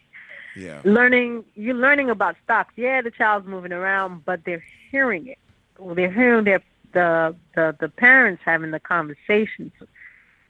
Yeah. 0.56 0.82
learning. 0.84 1.46
You're 1.56 1.76
learning 1.76 2.10
about 2.10 2.36
stocks. 2.44 2.74
Yeah, 2.76 3.02
the 3.02 3.12
child's 3.12 3.48
moving 3.48 3.72
around, 3.72 4.26
but 4.26 4.44
they're 4.46 4.64
hearing 4.92 5.28
it. 5.28 5.38
Well, 5.78 5.96
they're 5.96 6.12
hearing 6.12 6.44
their 6.44 6.62
the 6.92 7.36
the 7.56 7.76
the 7.80 7.88
parents 7.88 8.42
having 8.44 8.72
the 8.72 8.80
conversations, 8.80 9.72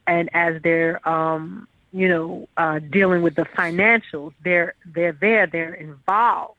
and 0.07 0.29
as 0.33 0.61
they're 0.63 1.07
um, 1.07 1.67
you 1.91 2.07
know 2.07 2.47
uh, 2.57 2.79
dealing 2.79 3.21
with 3.21 3.35
the 3.35 3.43
financials, 3.43 4.33
they're 4.43 4.73
they're 4.85 5.11
there. 5.11 5.45
They're 5.45 5.73
involved 5.73 6.55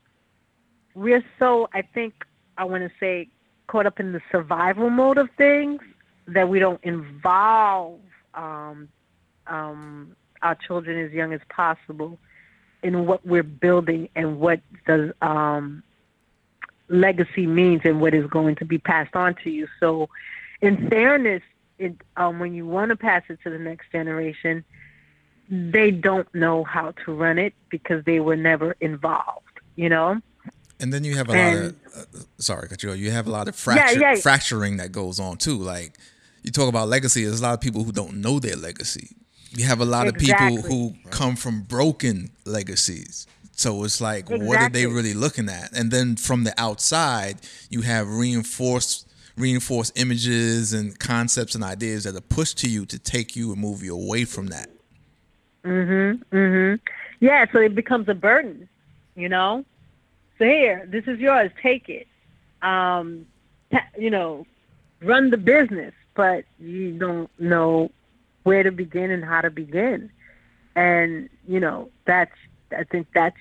we're 0.94 1.24
so 1.38 1.68
I 1.72 1.82
think 1.82 2.14
I 2.58 2.64
want 2.64 2.82
to 2.82 2.90
say 2.98 3.28
caught 3.70 3.86
up 3.86 4.00
in 4.00 4.12
the 4.12 4.20
survival 4.32 4.90
mode 4.90 5.16
of 5.16 5.28
things 5.38 5.80
that 6.26 6.48
we 6.48 6.58
don't 6.58 6.82
involve 6.82 8.00
um, 8.34 8.88
um, 9.46 10.16
our 10.42 10.56
children 10.56 10.98
as 11.04 11.12
young 11.12 11.32
as 11.32 11.40
possible 11.48 12.18
in 12.82 13.06
what 13.06 13.24
we're 13.24 13.44
building 13.44 14.08
and 14.16 14.40
what 14.40 14.60
the 14.86 15.14
um, 15.22 15.82
legacy 16.88 17.46
means 17.46 17.82
and 17.84 18.00
what 18.00 18.12
is 18.12 18.26
going 18.26 18.56
to 18.56 18.64
be 18.64 18.78
passed 18.78 19.14
on 19.14 19.36
to 19.44 19.50
you. 19.50 19.68
So 19.78 20.08
in 20.60 20.88
fairness, 20.88 21.42
it, 21.78 21.94
um, 22.16 22.40
when 22.40 22.54
you 22.54 22.66
want 22.66 22.88
to 22.90 22.96
pass 22.96 23.22
it 23.28 23.38
to 23.44 23.50
the 23.50 23.58
next 23.58 23.92
generation, 23.92 24.64
they 25.48 25.92
don't 25.92 26.32
know 26.34 26.64
how 26.64 26.92
to 27.04 27.14
run 27.14 27.38
it 27.38 27.54
because 27.70 28.04
they 28.04 28.18
were 28.18 28.36
never 28.36 28.76
involved. 28.80 29.46
You 29.76 29.88
know. 29.90 30.20
And 30.80 30.92
then 30.92 31.04
you 31.04 31.16
have 31.16 31.28
a 31.28 31.32
And- 31.32 31.56
lot 31.56 31.66
of 31.66 31.76
uh, 32.14 32.18
sorry, 32.38 32.68
cut 32.68 32.82
you 32.82 33.10
have 33.10 33.26
a 33.26 33.30
lot 33.30 33.48
of 33.48 33.56
fracture, 33.56 34.00
yeah. 34.00 34.14
fracturing 34.16 34.78
that 34.78 34.92
goes 34.92 35.20
on 35.20 35.36
too. 35.36 35.56
Like 35.58 35.98
you 36.42 36.50
talk 36.50 36.68
about 36.68 36.88
legacy, 36.88 37.24
there's 37.24 37.40
a 37.40 37.42
lot 37.42 37.54
of 37.54 37.60
people 37.60 37.84
who 37.84 37.92
don't 37.92 38.16
know 38.16 38.38
their 38.40 38.56
legacy. 38.56 39.16
You 39.56 39.64
have 39.66 39.80
a 39.80 39.84
lot 39.84 40.06
of 40.06 40.14
people 40.14 40.62
who 40.62 40.94
come 41.10 41.36
from 41.36 41.62
broken 41.62 42.30
legacies. 42.44 43.26
So 43.52 43.84
it's 43.84 44.00
like, 44.00 44.30
what 44.30 44.56
are 44.58 44.68
they 44.70 44.86
really 44.86 45.12
looking 45.12 45.48
at? 45.50 45.76
And 45.76 45.90
then 45.90 46.16
from 46.16 46.44
the 46.44 46.54
outside, 46.58 47.40
you 47.68 47.82
have 47.82 48.08
reinforced 48.08 49.06
reinforced 49.36 49.98
images 49.98 50.72
and 50.72 50.98
concepts 50.98 51.54
and 51.54 51.64
ideas 51.64 52.04
that 52.04 52.14
are 52.14 52.20
pushed 52.20 52.58
to 52.58 52.68
you 52.68 52.84
to 52.86 52.98
take 52.98 53.36
you 53.36 53.52
and 53.52 53.60
move 53.60 53.82
you 53.82 53.94
away 53.94 54.24
from 54.24 54.46
that. 54.48 54.68
Mhm. 55.64 56.22
Mhm. 56.32 56.80
Yeah, 57.20 57.44
so 57.52 57.58
it 57.58 57.74
becomes 57.74 58.08
a 58.08 58.14
burden, 58.14 58.68
you 59.16 59.28
know. 59.28 59.64
So 60.40 60.46
here, 60.46 60.88
this 60.90 61.04
is 61.06 61.20
yours. 61.20 61.50
Take 61.62 61.90
it. 61.90 62.08
Um, 62.62 63.26
ta- 63.70 63.86
you 63.98 64.08
know, 64.08 64.46
run 65.02 65.28
the 65.28 65.36
business, 65.36 65.92
but 66.14 66.46
you 66.58 66.92
don't 66.92 67.30
know 67.38 67.90
where 68.44 68.62
to 68.62 68.72
begin 68.72 69.10
and 69.10 69.22
how 69.22 69.42
to 69.42 69.50
begin. 69.50 70.10
And 70.74 71.28
you 71.46 71.60
know, 71.60 71.90
that's 72.06 72.32
I 72.74 72.84
think 72.84 73.08
that's 73.14 73.36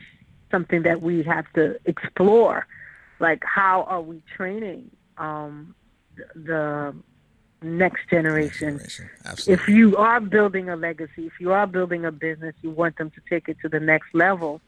something 0.51 0.83
that 0.83 1.01
we 1.01 1.23
have 1.23 1.45
to 1.53 1.79
explore. 1.85 2.67
Like, 3.19 3.43
how 3.45 3.83
are 3.83 4.01
we 4.01 4.21
training 4.35 4.91
um, 5.17 5.75
the 6.35 6.93
next 7.61 8.09
generation? 8.09 8.77
Generation. 8.77 9.09
If 9.47 9.69
you 9.69 9.95
are 9.95 10.19
building 10.19 10.69
a 10.69 10.75
legacy, 10.75 11.27
if 11.27 11.39
you 11.39 11.53
are 11.53 11.65
building 11.65 12.03
a 12.03 12.11
business, 12.11 12.55
you 12.61 12.71
want 12.71 12.97
them 12.97 13.09
to 13.11 13.21
take 13.29 13.47
it 13.47 13.57
to 13.61 13.69
the 13.69 13.79
next 13.79 14.13
level, 14.13 14.59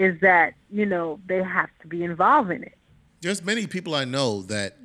is 0.00 0.18
that, 0.22 0.54
you 0.70 0.86
know, 0.86 1.20
they 1.26 1.42
have 1.42 1.68
to 1.82 1.86
be 1.86 2.02
involved 2.02 2.50
in 2.50 2.62
it. 2.62 2.74
There's 3.20 3.44
many 3.44 3.66
people 3.66 3.94
I 3.94 4.06
know 4.06 4.40
that 4.42 4.78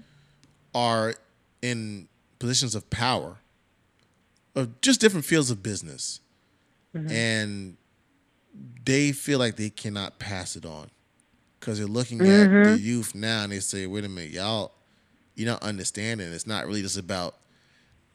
are 0.73 1.13
in 1.61 2.09
positions 2.37 2.75
of 2.75 2.89
power, 2.89 3.37
of 4.55 4.81
just 4.81 4.99
different 4.99 5.25
fields 5.25 5.49
of 5.49 5.63
business, 5.63 6.19
mm-hmm. 6.93 7.09
and 7.09 7.77
they 8.85 9.13
feel 9.13 9.39
like 9.39 9.55
they 9.55 9.69
cannot 9.69 10.19
pass 10.19 10.57
it 10.57 10.65
on 10.65 10.89
because 11.59 11.77
they're 11.77 11.87
looking 11.87 12.19
at 12.19 12.27
mm-hmm. 12.27 12.71
the 12.73 12.79
youth 12.79 13.15
now 13.15 13.43
and 13.43 13.53
they 13.53 13.61
say, 13.61 13.87
"Wait 13.87 14.03
a 14.03 14.09
minute, 14.09 14.31
y'all, 14.31 14.73
you're 15.35 15.47
not 15.47 15.63
understanding. 15.63 16.33
It's 16.33 16.45
not 16.45 16.67
really 16.67 16.81
just 16.81 16.97
about 16.97 17.37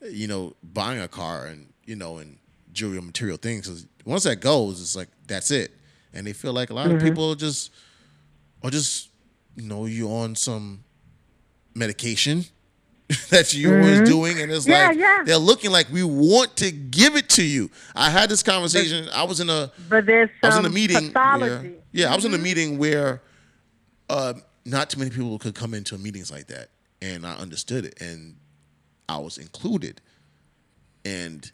you 0.02 0.28
know 0.28 0.54
buying 0.62 1.00
a 1.00 1.08
car 1.08 1.46
and 1.46 1.72
you 1.86 1.96
know 1.96 2.18
and 2.18 2.36
jewelry 2.74 2.98
and 2.98 3.06
material 3.06 3.38
things. 3.38 3.66
'Cause 3.66 3.86
once 4.04 4.24
that 4.24 4.42
goes, 4.42 4.82
it's 4.82 4.94
like 4.94 5.08
that's 5.26 5.50
it." 5.50 5.72
And 6.12 6.26
they 6.26 6.32
feel 6.32 6.52
like 6.52 6.70
a 6.70 6.74
lot 6.74 6.86
of 6.86 6.92
mm-hmm. 6.92 7.06
people 7.06 7.34
just 7.34 7.72
or 8.62 8.70
just 8.70 9.08
you 9.56 9.68
know 9.68 9.86
you 9.86 10.08
on 10.10 10.34
some 10.34 10.84
medication 11.74 12.44
that 13.30 13.52
you 13.54 13.70
was 13.70 13.86
mm-hmm. 13.86 14.04
doing 14.04 14.40
and 14.40 14.52
it's 14.52 14.66
Yeah, 14.66 14.88
like 14.88 14.98
yeah. 14.98 15.22
they're 15.24 15.36
looking 15.36 15.70
like 15.70 15.90
we 15.90 16.04
want 16.04 16.56
to 16.58 16.70
give 16.70 17.16
it 17.16 17.28
to 17.30 17.42
you. 17.42 17.70
I 17.94 18.10
had 18.10 18.28
this 18.30 18.42
conversation 18.42 19.08
i 19.12 19.24
was 19.24 19.40
in 19.40 19.50
a 19.50 19.70
But 19.88 20.06
there's 20.06 20.30
I 20.42 20.48
was 20.48 20.56
in 20.58 20.64
a 20.64 20.70
meeting 20.70 20.96
where, 20.96 21.12
pathology. 21.12 21.74
yeah 21.92 22.12
i 22.12 22.14
was 22.14 22.24
in 22.24 22.32
a 22.32 22.36
mm-hmm. 22.36 22.44
meeting 22.44 22.78
where 22.78 23.22
uh 24.08 24.34
not 24.64 24.90
too 24.90 24.98
many 24.98 25.10
people 25.10 25.38
could 25.38 25.54
come 25.54 25.74
into 25.74 25.98
meetings 25.98 26.30
like 26.30 26.46
that 26.48 26.68
and 27.02 27.26
i 27.26 27.34
understood 27.34 27.84
it 27.84 28.00
and 28.00 28.36
i 29.08 29.18
was 29.18 29.38
included. 29.38 30.00
And 31.04 31.50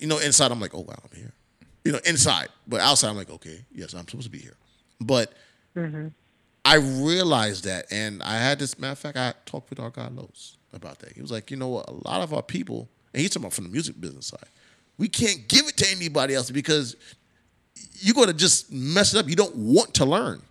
you 0.00 0.06
know 0.06 0.18
inside 0.18 0.50
i'm 0.50 0.60
like 0.60 0.74
oh 0.74 0.80
wow 0.80 0.94
i'm 1.04 1.16
here 1.16 1.32
you 1.88 1.92
know 1.92 2.00
inside 2.04 2.48
but 2.66 2.80
outside 2.80 3.08
i'm 3.08 3.16
like 3.16 3.30
okay 3.30 3.64
yes 3.72 3.94
i'm 3.94 4.06
supposed 4.06 4.26
to 4.26 4.30
be 4.30 4.38
here 4.38 4.56
but 5.00 5.32
mm-hmm. 5.76 6.08
I 6.68 6.74
realized 6.74 7.64
that, 7.64 7.86
and 7.90 8.22
I 8.22 8.36
had 8.36 8.58
this 8.58 8.78
matter 8.78 8.92
of 8.92 8.98
fact. 8.98 9.16
I 9.16 9.32
talked 9.46 9.70
with 9.70 9.80
our 9.80 9.88
guy 9.88 10.08
Los 10.08 10.58
about 10.74 10.98
that. 10.98 11.12
He 11.12 11.22
was 11.22 11.30
like, 11.30 11.50
you 11.50 11.56
know 11.56 11.68
what? 11.68 11.88
A 11.88 11.92
lot 11.92 12.20
of 12.20 12.34
our 12.34 12.42
people, 12.42 12.90
and 13.14 13.22
he's 13.22 13.30
talking 13.30 13.44
about 13.44 13.54
from 13.54 13.64
the 13.64 13.70
music 13.70 13.98
business 13.98 14.26
side, 14.26 14.50
we 14.98 15.08
can't 15.08 15.48
give 15.48 15.66
it 15.66 15.78
to 15.78 15.90
anybody 15.90 16.34
else 16.34 16.50
because 16.50 16.94
you're 18.00 18.14
going 18.14 18.26
to 18.26 18.34
just 18.34 18.70
mess 18.70 19.14
it 19.14 19.18
up. 19.18 19.30
You 19.30 19.36
don't 19.36 19.56
want 19.56 19.94
to 19.94 20.04
learn. 20.04 20.42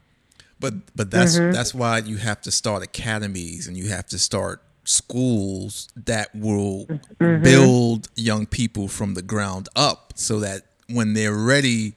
But 0.60 0.74
but 0.96 1.12
that's 1.12 1.38
mm-hmm. 1.38 1.52
that's 1.52 1.76
why 1.76 2.00
you 2.00 2.18
have 2.18 2.42
to 2.42 2.52
start 2.52 2.82
academies 2.82 3.68
and 3.68 3.78
you 3.78 3.90
have 3.90 4.08
to 4.08 4.18
start 4.18 4.64
schools 4.86 5.88
that 5.96 6.34
will 6.34 6.88
mm-hmm. 6.88 7.44
build 7.44 8.08
young 8.16 8.48
people 8.48 8.88
from 8.88 9.14
the 9.14 9.22
ground 9.22 9.70
up 9.76 10.14
so 10.16 10.40
that 10.40 10.64
when 10.90 11.14
they're 11.14 11.34
ready 11.34 11.94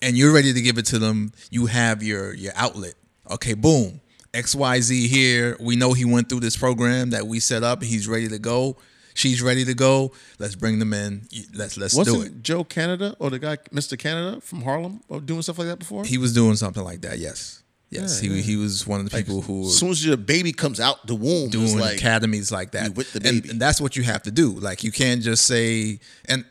and 0.00 0.16
you're 0.16 0.32
ready 0.32 0.52
to 0.52 0.60
give 0.60 0.78
it 0.78 0.86
to 0.86 0.98
them, 0.98 1.32
you 1.50 1.66
have 1.66 2.02
your 2.02 2.34
your 2.34 2.52
outlet. 2.56 2.94
Okay, 3.30 3.54
boom. 3.54 4.00
XYZ 4.34 5.08
here. 5.08 5.56
We 5.60 5.76
know 5.76 5.92
he 5.92 6.04
went 6.04 6.28
through 6.28 6.40
this 6.40 6.56
program 6.56 7.10
that 7.10 7.26
we 7.26 7.38
set 7.38 7.62
up. 7.62 7.82
He's 7.82 8.08
ready 8.08 8.28
to 8.28 8.38
go. 8.38 8.76
She's 9.14 9.42
ready 9.42 9.64
to 9.66 9.74
go. 9.74 10.12
Let's 10.38 10.54
bring 10.54 10.78
them 10.78 10.94
in. 10.94 11.28
Let's 11.54 11.76
let's 11.76 11.94
do 11.94 12.00
it. 12.00 12.16
Wasn't 12.16 12.42
Joe 12.42 12.64
Canada 12.64 13.14
or 13.18 13.30
the 13.30 13.38
guy 13.38 13.56
Mr. 13.70 13.98
Canada 13.98 14.40
from 14.40 14.62
Harlem 14.62 15.02
uh, 15.10 15.18
doing 15.18 15.42
stuff 15.42 15.58
like 15.58 15.68
that 15.68 15.78
before? 15.78 16.04
He 16.04 16.16
was 16.18 16.32
doing 16.32 16.56
something 16.56 16.82
like 16.82 17.02
that. 17.02 17.18
Yes. 17.18 17.62
Yes. 17.90 18.22
Yeah, 18.22 18.30
he 18.30 18.36
yeah. 18.36 18.42
he 18.42 18.56
was 18.56 18.86
one 18.86 19.00
of 19.00 19.10
the 19.10 19.14
people 19.16 19.42
who 19.42 19.66
as 19.66 19.76
soon 19.76 19.90
as 19.90 20.04
your 20.04 20.16
baby 20.16 20.52
comes 20.52 20.80
out 20.80 21.06
the 21.06 21.14
womb, 21.14 21.50
doing 21.50 21.78
like 21.78 21.98
academies 21.98 22.50
like 22.50 22.72
that 22.72 22.94
with 22.94 23.12
the 23.12 23.18
And- 23.18 23.42
baby. 23.42 23.50
And, 23.50 23.60
that's 23.60 23.82
what 23.82 23.96
you 23.96 24.02
have 24.02 24.22
to 24.22 24.30
do 24.30 24.52
like 24.52 24.82
you 24.82 24.90
can't 24.90 25.20
just 25.20 25.44
say 25.44 26.00
and 26.24 26.46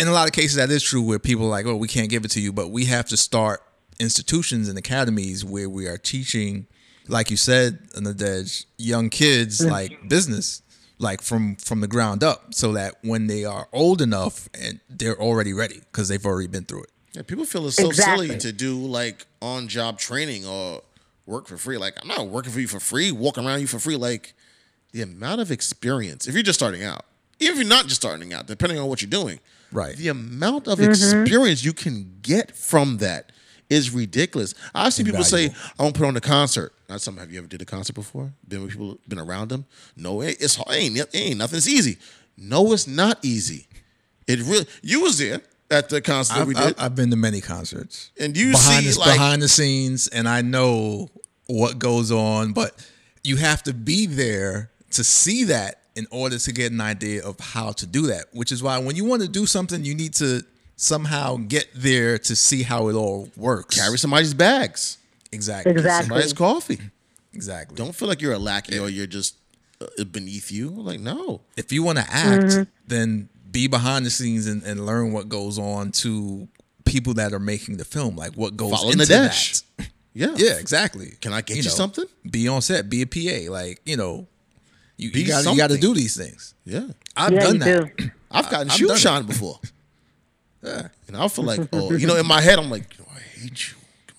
in 0.00 0.08
a 0.08 0.12
lot 0.12 0.26
of 0.26 0.32
cases 0.32 0.56
that 0.56 0.70
is 0.70 0.82
true 0.82 1.02
where 1.02 1.18
people 1.18 1.44
are 1.46 1.50
like 1.50 1.66
oh 1.66 1.76
we 1.76 1.86
can't 1.86 2.08
give 2.10 2.24
it 2.24 2.30
to 2.32 2.40
you 2.40 2.52
but 2.52 2.68
we 2.70 2.86
have 2.86 3.06
to 3.06 3.16
start 3.16 3.62
institutions 3.98 4.68
and 4.68 4.78
academies 4.78 5.44
where 5.44 5.68
we 5.68 5.86
are 5.86 5.98
teaching 5.98 6.66
like 7.08 7.30
you 7.30 7.36
said 7.36 7.78
Nadhege, 7.92 8.64
young 8.78 9.10
kids 9.10 9.64
like 9.64 10.08
business 10.08 10.62
like 10.98 11.20
from 11.22 11.56
from 11.56 11.80
the 11.80 11.88
ground 11.88 12.24
up 12.24 12.52
so 12.54 12.72
that 12.72 12.94
when 13.02 13.26
they 13.26 13.44
are 13.44 13.68
old 13.72 14.00
enough 14.00 14.48
and 14.58 14.80
they're 14.88 15.20
already 15.20 15.52
ready 15.52 15.80
because 15.92 16.08
they've 16.08 16.24
already 16.26 16.48
been 16.48 16.64
through 16.64 16.84
it 16.84 16.90
Yeah, 17.12 17.22
people 17.22 17.44
feel 17.44 17.66
it's 17.66 17.76
so 17.76 17.88
Exactly. 17.88 18.28
silly 18.28 18.38
to 18.40 18.52
do 18.52 18.76
like 18.78 19.26
on 19.42 19.68
job 19.68 19.98
training 19.98 20.46
or 20.46 20.82
work 21.26 21.46
for 21.46 21.56
free. 21.56 21.76
Like 21.78 21.94
I'm 22.00 22.08
not 22.08 22.26
working 22.28 22.52
for 22.52 22.60
you 22.60 22.68
for 22.68 22.80
free, 22.80 23.12
walking 23.12 23.44
around 23.46 23.60
you 23.60 23.66
for 23.66 23.78
free. 23.78 23.96
Like 23.96 24.34
the 24.92 25.02
amount 25.02 25.40
of 25.40 25.50
experience, 25.50 26.26
if 26.26 26.34
you're 26.34 26.42
just 26.42 26.58
starting 26.58 26.82
out, 26.82 27.04
even 27.38 27.52
if 27.54 27.58
you're 27.60 27.68
not 27.68 27.84
just 27.84 28.00
starting 28.00 28.32
out, 28.32 28.46
depending 28.46 28.78
on 28.78 28.88
what 28.88 29.00
you're 29.02 29.10
doing, 29.10 29.38
Right. 29.72 29.96
The 29.96 30.08
amount 30.08 30.68
of 30.68 30.78
mm-hmm. 30.78 30.90
experience 30.90 31.64
you 31.64 31.72
can 31.72 32.18
get 32.22 32.56
from 32.56 32.98
that 32.98 33.32
is 33.68 33.90
ridiculous. 33.92 34.54
I've 34.74 34.92
seen 34.92 35.06
people 35.06 35.24
say, 35.24 35.50
"I 35.78 35.82
want 35.82 35.94
to 35.94 36.00
put 36.00 36.08
on 36.08 36.16
a 36.16 36.20
concert." 36.20 36.72
Not 36.88 37.00
something. 37.00 37.20
Have 37.20 37.32
you 37.32 37.38
ever 37.38 37.46
did 37.46 37.62
a 37.62 37.64
concert 37.64 37.94
before? 37.94 38.32
Been 38.46 38.62
with 38.62 38.72
people, 38.72 38.98
been 39.06 39.20
around 39.20 39.48
them? 39.48 39.64
No, 39.96 40.22
it- 40.22 40.38
it's 40.40 40.56
hard. 40.56 40.76
Ain't 40.76 40.98
it 40.98 41.08
ain't 41.14 41.38
nothing's 41.38 41.68
easy. 41.68 41.98
No, 42.36 42.72
it's 42.72 42.86
not 42.86 43.18
easy. 43.22 43.68
It 44.26 44.40
really. 44.40 44.66
You 44.82 45.02
was 45.02 45.18
there 45.18 45.40
at 45.70 45.88
the 45.88 46.00
concert 46.00 46.38
I've, 46.38 46.48
we 46.48 46.54
did. 46.54 46.64
I've, 46.64 46.86
I've 46.86 46.94
been 46.96 47.10
to 47.10 47.16
many 47.16 47.40
concerts 47.40 48.10
And 48.18 48.36
you 48.36 48.52
behind 48.52 48.84
see, 48.84 48.92
the, 48.92 48.98
like- 48.98 49.14
behind 49.14 49.40
the 49.42 49.48
scenes, 49.48 50.08
and 50.08 50.28
I 50.28 50.42
know 50.42 51.10
what 51.46 51.78
goes 51.78 52.10
on. 52.10 52.52
But 52.52 52.74
you 53.22 53.36
have 53.36 53.62
to 53.64 53.72
be 53.72 54.06
there 54.06 54.70
to 54.92 55.04
see 55.04 55.44
that 55.44 55.79
in 55.96 56.06
order 56.10 56.38
to 56.38 56.52
get 56.52 56.72
an 56.72 56.80
idea 56.80 57.24
of 57.24 57.38
how 57.40 57.72
to 57.72 57.86
do 57.86 58.06
that. 58.08 58.26
Which 58.32 58.52
is 58.52 58.62
why 58.62 58.78
when 58.78 58.96
you 58.96 59.04
want 59.04 59.22
to 59.22 59.28
do 59.28 59.46
something, 59.46 59.84
you 59.84 59.94
need 59.94 60.14
to 60.14 60.42
somehow 60.76 61.36
get 61.36 61.66
there 61.74 62.18
to 62.18 62.34
see 62.36 62.62
how 62.62 62.88
it 62.88 62.94
all 62.94 63.28
works. 63.36 63.78
carry 63.78 63.98
somebody's 63.98 64.32
bags, 64.34 64.98
exactly, 65.32 65.72
Exactly. 65.72 66.06
somebody's 66.08 66.32
coffee. 66.32 66.78
exactly. 67.34 67.76
Don't 67.76 67.94
feel 67.94 68.08
like 68.08 68.20
you're 68.22 68.32
a 68.32 68.38
lackey 68.38 68.78
or 68.78 68.88
you're 68.88 69.06
just 69.06 69.36
uh, 69.80 70.04
beneath 70.04 70.50
you. 70.50 70.68
Like 70.70 71.00
no, 71.00 71.40
if 71.56 71.72
you 71.72 71.82
want 71.82 71.98
to 71.98 72.04
act, 72.10 72.44
Mm-hmm. 72.44 72.62
then 72.86 73.28
be 73.50 73.66
behind 73.66 74.06
the 74.06 74.10
scenes 74.10 74.46
and, 74.46 74.62
and 74.62 74.86
learn 74.86 75.12
what 75.12 75.28
goes 75.28 75.58
on 75.58 75.90
to 75.92 76.48
people 76.84 77.14
that 77.14 77.32
are 77.32 77.38
making 77.40 77.76
the 77.76 77.84
film, 77.84 78.16
like 78.16 78.32
what 78.34 78.56
goes 78.56 78.70
Follow 78.70 78.90
into 78.90 79.04
Nadesh. 79.04 79.62
that. 79.76 79.88
yeah, 80.14 80.34
Yeah, 80.36 80.54
exactly. 80.58 81.14
Can 81.20 81.32
I 81.32 81.40
get 81.42 81.56
you 81.56 81.62
know, 81.64 81.68
something? 81.70 82.04
Be 82.30 82.48
on 82.48 82.62
set. 82.62 82.88
Be 82.88 83.02
a 83.02 83.06
PA. 83.06 83.52
Like 83.52 83.80
you 83.84 83.96
know, 83.96 84.26
you, 85.00 85.10
Be 85.12 85.22
you 85.22 85.28
got 85.28 85.44
you 85.44 85.56
got 85.56 85.70
to 85.70 85.78
do 85.78 85.94
these 85.94 86.16
things. 86.16 86.54
yeah. 86.64 86.88
I've 87.16 87.32
yeah, 87.32 87.40
done 87.40 87.58
that. 87.58 87.96
do. 87.96 88.10
I've 88.30 88.50
gotten 88.50 88.70
I've 88.70 88.76
shoe 88.76 88.86
done 88.86 88.96
it. 88.96 89.00
shine 89.00 89.22
before. 89.24 89.58
Yeah, 90.62 90.88
and 91.08 91.16
I 91.16 91.26
feel 91.28 91.46
like, 91.46 91.60
oh, 91.72 91.90
you 91.94 92.06
know, 92.06 92.16
in 92.16 92.26
my 92.26 92.42
head, 92.42 92.58
I'm 92.58 92.68
like, 92.68 92.84
oh, 93.00 93.06
I 93.16 93.20
hate 93.20 93.70
you. 93.70 93.76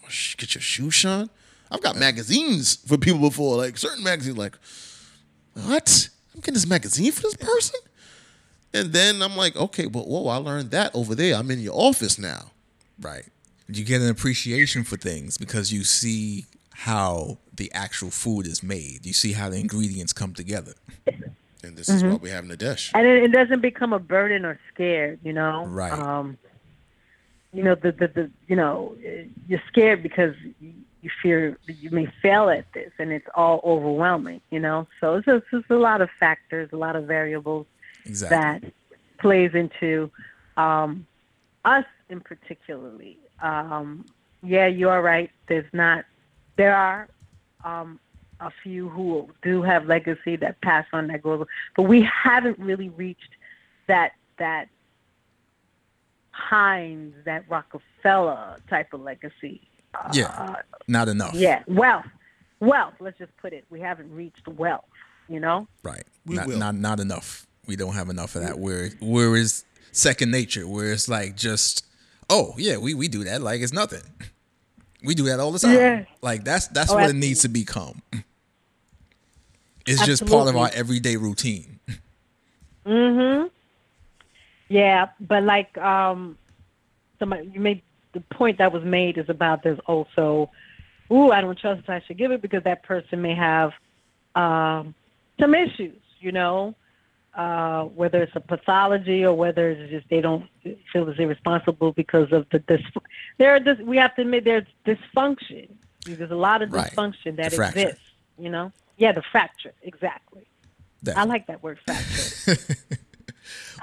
Get 0.08 0.38
Get 0.38 0.56
your 0.56 0.62
shoe 0.64 0.90
shine. 0.90 1.30
I've 1.70 1.84
got 1.84 1.96
magazines 1.98 2.78
for 2.88 2.98
people 2.98 3.20
before, 3.20 3.58
like 3.58 3.78
certain 3.78 4.04
magazines, 4.04 4.40
like, 4.40 4.58
what? 5.54 6.10
I'm 6.34 6.40
getting 6.40 6.56
this 6.56 6.66
magazine 6.68 7.12
for 7.12 7.22
this 7.22 7.36
person? 7.36 7.80
And 8.74 8.92
then 8.92 9.22
I'm 9.22 9.38
like, 9.38 9.56
okay, 9.56 9.86
but 9.86 10.08
whoa, 10.08 10.28
I 10.30 10.38
learned 10.38 10.72
that 10.72 10.96
over 10.96 11.14
there. 11.14 11.36
I'm 11.36 11.52
in 11.52 11.60
your 11.60 11.76
office 11.76 12.18
now. 12.18 12.52
Right. 13.00 13.26
You 13.68 13.84
get 13.86 14.02
an 14.02 14.10
appreciation 14.10 14.84
for 14.84 14.98
things 14.98 15.38
because 15.38 15.72
you 15.72 15.84
see 15.84 16.46
how 16.82 17.38
the 17.54 17.72
actual 17.74 18.10
food 18.10 18.48
is 18.48 18.64
made. 18.64 19.06
You 19.06 19.14
see 19.14 19.34
how 19.34 19.50
the 19.50 19.60
ingredients 19.60 20.14
come 20.14 20.34
together. 20.34 20.74
And 21.64 21.78
this 21.78 21.90
is 21.90 22.04
what 22.04 22.22
we 22.22 22.32
have 22.32 22.44
in 22.44 22.50
the 22.50 22.58
dish. 22.58 22.92
and 22.96 23.06
it, 23.06 23.24
it 23.26 23.32
doesn't 23.32 23.62
become 23.62 23.94
a 23.94 24.00
burden 24.00 24.46
or 24.46 24.60
scared, 24.74 25.20
you 25.24 25.32
know. 25.32 25.66
Right. 25.68 25.92
Um, 25.92 26.40
you 27.54 27.64
know 27.64 27.76
the, 27.76 27.92
the 27.92 28.08
the 28.08 28.32
you 28.48 28.56
know 28.56 28.96
you're 29.48 29.62
scared 29.68 30.02
because 30.02 30.34
you 30.60 30.74
you 31.02 31.10
fear 31.22 31.58
you 31.68 31.92
may 31.92 32.08
fail 32.22 32.50
at 32.50 32.66
this, 32.74 32.92
and 32.98 33.12
it's 33.12 33.28
all 33.36 33.62
overwhelming, 33.64 34.42
you 34.50 34.60
know. 34.60 34.88
So 35.00 35.16
it's 35.16 35.26
just, 35.26 35.46
it's 35.52 35.70
a 35.70 35.76
lot 35.76 36.02
of 36.02 36.10
factors, 36.20 36.70
a 36.72 36.78
lot 36.78 36.96
of 36.96 37.06
variables 37.06 37.68
Exactly. 38.06 38.38
that 38.38 38.74
plays 39.20 39.52
into 39.54 40.10
um, 40.58 41.06
us 41.66 41.86
in 42.10 42.22
particularly. 42.22 43.18
Um, 43.42 44.06
yeah, 44.42 44.68
you 44.68 44.90
are 44.90 45.02
right. 45.02 45.30
There's 45.48 45.72
not. 45.74 46.06
There 46.58 46.76
are 46.76 47.08
um, 47.64 48.00
a 48.40 48.52
few 48.64 48.90
who 48.90 49.30
do 49.42 49.62
have 49.62 49.86
legacy 49.86 50.36
that 50.38 50.62
pass 50.62 50.86
on 50.94 51.08
that 51.08 51.22
goes, 51.24 51.46
but 51.76 51.84
we 51.84 52.02
haven't 52.04 52.60
really 52.60 52.90
reached 52.90 53.30
that 53.88 54.14
that 54.38 54.68
Heinz, 56.32 57.14
that 57.26 57.44
Rockefeller 57.50 58.58
type 58.70 58.94
of 58.94 59.02
legacy. 59.02 59.62
Uh, 59.94 60.10
Yeah. 60.14 60.56
Not 60.88 61.08
enough. 61.08 61.34
Yeah, 61.34 61.64
wealth, 61.68 62.06
wealth. 62.60 62.94
Let's 63.00 63.18
just 63.18 63.36
put 63.38 63.54
it. 63.54 63.66
We 63.70 63.80
haven't 63.80 64.14
reached 64.14 64.48
wealth. 64.48 64.86
You 65.28 65.40
know. 65.40 65.68
Right. 65.84 66.04
We 66.26 66.36
not, 66.36 66.48
will. 66.48 66.58
not 66.60 66.76
not 66.76 67.00
enough. 67.00 67.48
We 67.68 67.76
don't 67.76 67.94
have 67.94 68.10
enough 68.10 68.36
of 68.36 68.42
that. 68.42 68.60
Where 68.60 68.90
where 69.00 69.36
is 69.36 69.64
second 69.92 70.32
nature? 70.32 70.68
Where 70.68 70.92
it's 70.92 71.08
like 71.08 71.38
just 71.38 71.86
oh 72.30 72.54
yeah, 72.58 72.78
we, 72.78 72.94
we 72.94 73.08
do 73.08 73.24
that 73.26 73.42
like 73.42 73.62
it's 73.62 73.72
nothing. 73.72 74.02
We 75.04 75.16
do 75.16 75.24
that 75.26 75.40
all 75.40 75.52
the 75.52 75.60
time. 75.60 75.76
Yeah. 75.76 76.06
Like 76.22 76.44
that's 76.44 76.68
that's 76.68 76.92
Oh, 76.92 76.96
what 76.96 77.10
it 77.10 77.16
needs 77.16 77.42
to 77.42 77.50
become. 77.50 78.02
It's 79.86 80.06
just 80.06 80.26
part 80.28 80.48
of 80.48 80.56
our 80.56 80.70
everyday 80.74 81.16
routine. 81.16 81.80
Mm-hmm. 82.86 83.48
Yeah, 84.70 85.10
but 85.20 85.44
like 85.44 85.78
um, 85.78 86.38
somebody 87.20 87.52
you 87.54 87.60
made 87.60 87.82
the 88.14 88.22
point 88.22 88.58
that 88.60 88.72
was 88.72 88.84
made 88.84 89.18
is 89.18 89.30
about 89.30 89.64
there's 89.64 89.80
also, 89.86 90.50
ooh, 91.12 91.32
I 91.32 91.42
don't 91.42 91.58
trust 91.58 91.90
I 91.90 92.02
should 92.06 92.18
give 92.18 92.32
it 92.32 92.42
because 92.42 92.64
that 92.64 92.84
person 92.84 93.22
may 93.22 93.36
have 93.36 93.72
um, 94.36 94.94
some 95.40 95.56
issues, 95.56 96.00
you 96.20 96.32
know, 96.32 96.76
uh, 97.34 97.84
whether 97.86 98.22
it's 98.22 98.36
a 98.36 98.40
pathology 98.42 99.26
or 99.26 99.34
whether 99.34 99.72
it's 99.72 99.90
just 99.90 100.10
they 100.10 100.22
don't 100.22 100.46
feel 100.92 101.10
as 101.10 101.18
irresponsible 101.18 101.94
because 101.94 102.32
of 102.32 102.46
the 102.52 102.60
dis. 102.60 102.82
There 103.38 103.56
are 103.56 103.60
dis- 103.60 103.80
we 103.80 103.98
have 103.98 104.16
to 104.16 104.22
admit 104.22 104.44
there's 104.44 104.66
dysfunction. 104.86 105.70
There's 106.06 106.32
a 106.32 106.36
lot 106.36 106.62
of 106.62 106.72
Right. 106.74 106.92
dysfunction 106.92 107.38
that 107.38 107.54
exists, 107.54 108.02
you 108.38 108.50
know. 108.50 108.72
Yeah, 108.98 109.12
the 109.14 109.22
fracture 109.32 109.74
exactly. 109.82 110.46
I 111.16 111.24
like 111.24 111.48
that 111.48 111.64
word 111.64 111.80
fracture. 111.86 112.58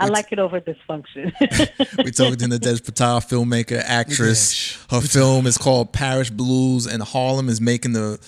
I 0.01 0.07
like 0.07 0.31
it 0.31 0.39
over 0.39 0.61
dysfunction. 0.61 1.33
we 2.05 2.13
talked 2.13 2.39
to 2.39 2.47
the 2.47 2.59
Des 2.61 2.79
Patel 2.81 3.21
filmmaker, 3.21 3.83
actress. 3.85 4.79
Her 4.91 5.01
film 5.01 5.47
is 5.47 5.59
called 5.59 5.93
Paris 5.93 6.31
Blues, 6.31 6.87
and 6.87 7.03
Harlem 7.03 7.49
is 7.49 7.61
making 7.61 7.95
the 7.95 8.21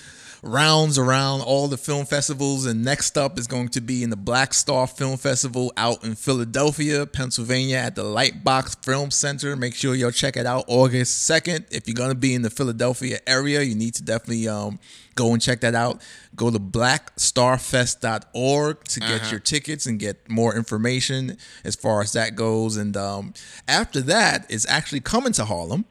rounds 0.43 0.97
around 0.97 1.41
all 1.41 1.67
the 1.67 1.77
film 1.77 2.05
festivals. 2.05 2.65
And 2.65 2.83
next 2.83 3.17
up 3.17 3.37
is 3.37 3.47
going 3.47 3.69
to 3.69 3.81
be 3.81 4.03
in 4.03 4.09
the 4.09 4.15
Black 4.15 4.53
Star 4.53 4.87
Film 4.87 5.17
Festival 5.17 5.73
out 5.77 6.03
in 6.03 6.15
Philadelphia, 6.15 7.05
Pennsylvania, 7.05 7.77
at 7.77 7.95
the 7.95 8.03
Lightbox 8.03 8.83
Film 8.83 9.11
Center. 9.11 9.55
Make 9.55 9.75
sure 9.75 9.95
y'all 9.95 10.11
check 10.11 10.35
it 10.37 10.45
out 10.45 10.65
August 10.67 11.23
second. 11.23 11.65
If 11.71 11.87
you're 11.87 11.95
gonna 11.95 12.15
be 12.15 12.33
in 12.33 12.41
the 12.41 12.49
Philadelphia 12.49 13.19
area, 13.27 13.61
you 13.61 13.75
need 13.75 13.93
to 13.95 14.03
definitely 14.03 14.47
um, 14.47 14.79
go 15.15 15.33
and 15.33 15.41
check 15.41 15.59
that 15.61 15.75
out. 15.75 16.01
Go 16.35 16.49
to 16.49 16.59
blackstarfest.org 16.59 18.83
to 18.85 18.99
get 18.99 19.29
your 19.29 19.39
tickets 19.39 19.85
and 19.85 19.99
get 19.99 20.27
more 20.29 20.55
information 20.55 21.37
as 21.63 21.75
far 21.75 22.01
as 22.01 22.13
that 22.13 22.35
goes. 22.35 22.77
And 22.77 22.97
um, 22.97 23.33
after 23.67 24.01
that, 24.01 24.47
it's 24.49 24.67
actually 24.67 25.01
coming 25.01 25.33
to 25.33 25.45
Harlem 25.45 25.85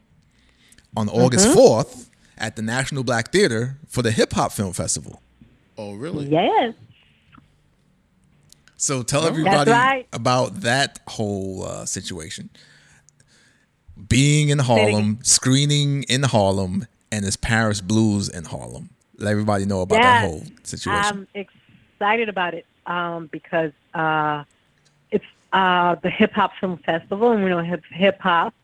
on 0.97 1.09
August 1.09 1.47
4th 1.49 2.10
at 2.41 2.57
the 2.57 2.63
National 2.63 3.05
Black 3.05 3.31
Theater 3.31 3.77
for 3.87 4.03
the 4.03 4.11
Hip 4.11 4.33
Hop 4.33 4.53
Film 4.53 4.73
Festival. 4.73 5.21
Oh, 5.79 5.95
really? 5.95 6.27
yes. 6.27 6.75
So 8.77 9.03
tell 9.03 9.27
everybody 9.27 9.71
right. 9.71 10.09
about 10.13 10.63
that 10.63 11.01
whole 11.07 11.65
uh, 11.65 11.85
situation. 11.85 12.49
Being 14.09 14.49
in 14.49 14.59
Harlem, 14.59 15.19
screening 15.23 16.05
in 16.05 16.23
Harlem, 16.23 16.87
and 17.13 17.27
it's 17.27 17.37
Paris 17.37 17.83
Blues 17.83 18.31
in 18.31 18.45
Harlem. 18.45 18.89
Let 19.19 19.33
everybody 19.33 19.67
know 19.67 19.83
about 19.83 20.01
that 20.01 20.25
whole 20.25 20.45
situation. 20.63 21.27
I'm 21.35 21.47
excited 22.01 22.31
about 22.31 22.55
it 22.55 22.65
um, 22.87 23.27
because 23.27 23.73
uh, 23.93 24.45
it's 25.11 25.27
uh, 25.53 25.97
the 25.97 26.09
Hip 26.09 26.33
Hop 26.33 26.53
Film 26.59 26.79
Festival, 26.79 27.33
and 27.33 27.45
we 27.45 27.51
know 27.51 27.59
hip 27.59 27.85
hip 27.91 28.19
hop 28.19 28.55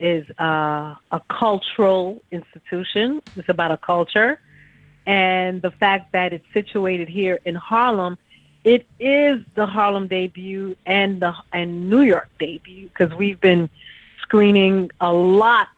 is 0.00 0.28
uh, 0.38 0.94
a 1.10 1.20
cultural 1.28 2.22
institution. 2.30 3.22
It's 3.36 3.48
about 3.48 3.70
a 3.70 3.76
culture, 3.76 4.40
and 5.06 5.62
the 5.62 5.70
fact 5.70 6.12
that 6.12 6.32
it's 6.32 6.46
situated 6.52 7.08
here 7.08 7.38
in 7.44 7.54
Harlem, 7.54 8.18
it 8.64 8.86
is 8.98 9.40
the 9.54 9.66
Harlem 9.66 10.08
debut 10.08 10.76
and 10.86 11.20
the 11.20 11.34
and 11.52 11.88
New 11.88 12.02
York 12.02 12.28
debut 12.38 12.88
because 12.88 13.16
we've 13.16 13.40
been 13.40 13.70
screening 14.22 14.90
a 15.00 15.12
lot 15.12 15.68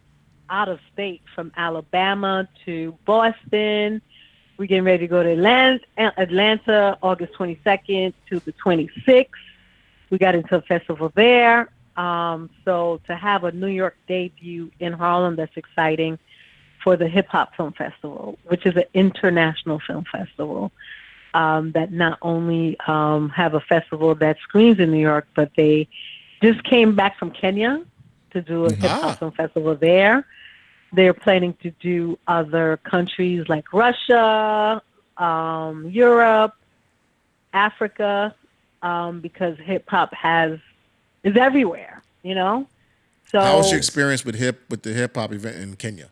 out 0.50 0.68
of 0.68 0.80
state 0.92 1.22
from 1.34 1.52
Alabama 1.56 2.48
to 2.64 2.96
Boston. 3.04 4.02
We're 4.58 4.66
getting 4.66 4.84
ready 4.84 4.98
to 4.98 5.06
go 5.06 5.22
to 5.22 5.30
Atlanta, 5.30 5.80
Atlanta 5.96 6.98
August 7.02 7.32
22nd 7.34 8.12
to 8.28 8.40
the 8.40 8.52
26th. 8.52 9.28
We 10.10 10.18
got 10.18 10.34
into 10.34 10.56
a 10.56 10.62
festival 10.62 11.12
there. 11.14 11.70
Um, 12.00 12.48
so 12.64 13.00
to 13.08 13.14
have 13.14 13.44
a 13.44 13.52
New 13.52 13.66
York 13.82 13.96
debut 14.08 14.70
in 14.80 14.92
Harlem, 14.94 15.36
that's 15.36 15.56
exciting 15.56 16.18
for 16.82 16.96
the 16.96 17.08
Hip 17.16 17.28
Hop 17.28 17.48
Film 17.56 17.72
Festival, 17.74 18.38
which 18.44 18.64
is 18.64 18.74
an 18.76 18.88
international 18.94 19.78
film 19.86 20.04
festival 20.10 20.72
um, 21.34 21.72
that 21.72 21.92
not 21.92 22.16
only 22.22 22.78
um, 22.86 23.28
have 23.30 23.52
a 23.54 23.60
festival 23.60 24.14
that 24.14 24.36
screens 24.46 24.78
in 24.78 24.90
New 24.90 25.04
York, 25.12 25.26
but 25.34 25.50
they 25.56 25.88
just 26.42 26.64
came 26.64 26.96
back 26.96 27.18
from 27.18 27.30
Kenya 27.32 27.84
to 28.32 28.40
do 28.40 28.64
a 28.64 28.72
hip 28.72 28.90
Ah. 28.90 29.00
hop 29.02 29.18
film 29.18 29.32
festival 29.32 29.74
there. 29.74 30.16
They're 30.92 31.18
planning 31.26 31.54
to 31.64 31.70
do 31.90 32.18
other 32.26 32.78
countries 32.78 33.42
like 33.48 33.66
Russia, 33.74 34.80
um, 35.18 35.90
Europe, 35.90 36.54
Africa, 37.52 38.34
um, 38.82 39.20
because 39.20 39.54
hip 39.58 39.84
hop 39.88 40.14
has 40.14 40.58
is 41.24 41.36
everywhere, 41.36 42.02
you 42.22 42.34
know. 42.34 42.66
So 43.30 43.40
How 43.40 43.58
was 43.58 43.70
your 43.70 43.78
experience 43.78 44.24
with 44.24 44.34
hip 44.34 44.62
with 44.68 44.82
the 44.82 44.92
hip 44.92 45.16
hop 45.16 45.32
event 45.32 45.56
in 45.56 45.76
Kenya? 45.76 46.08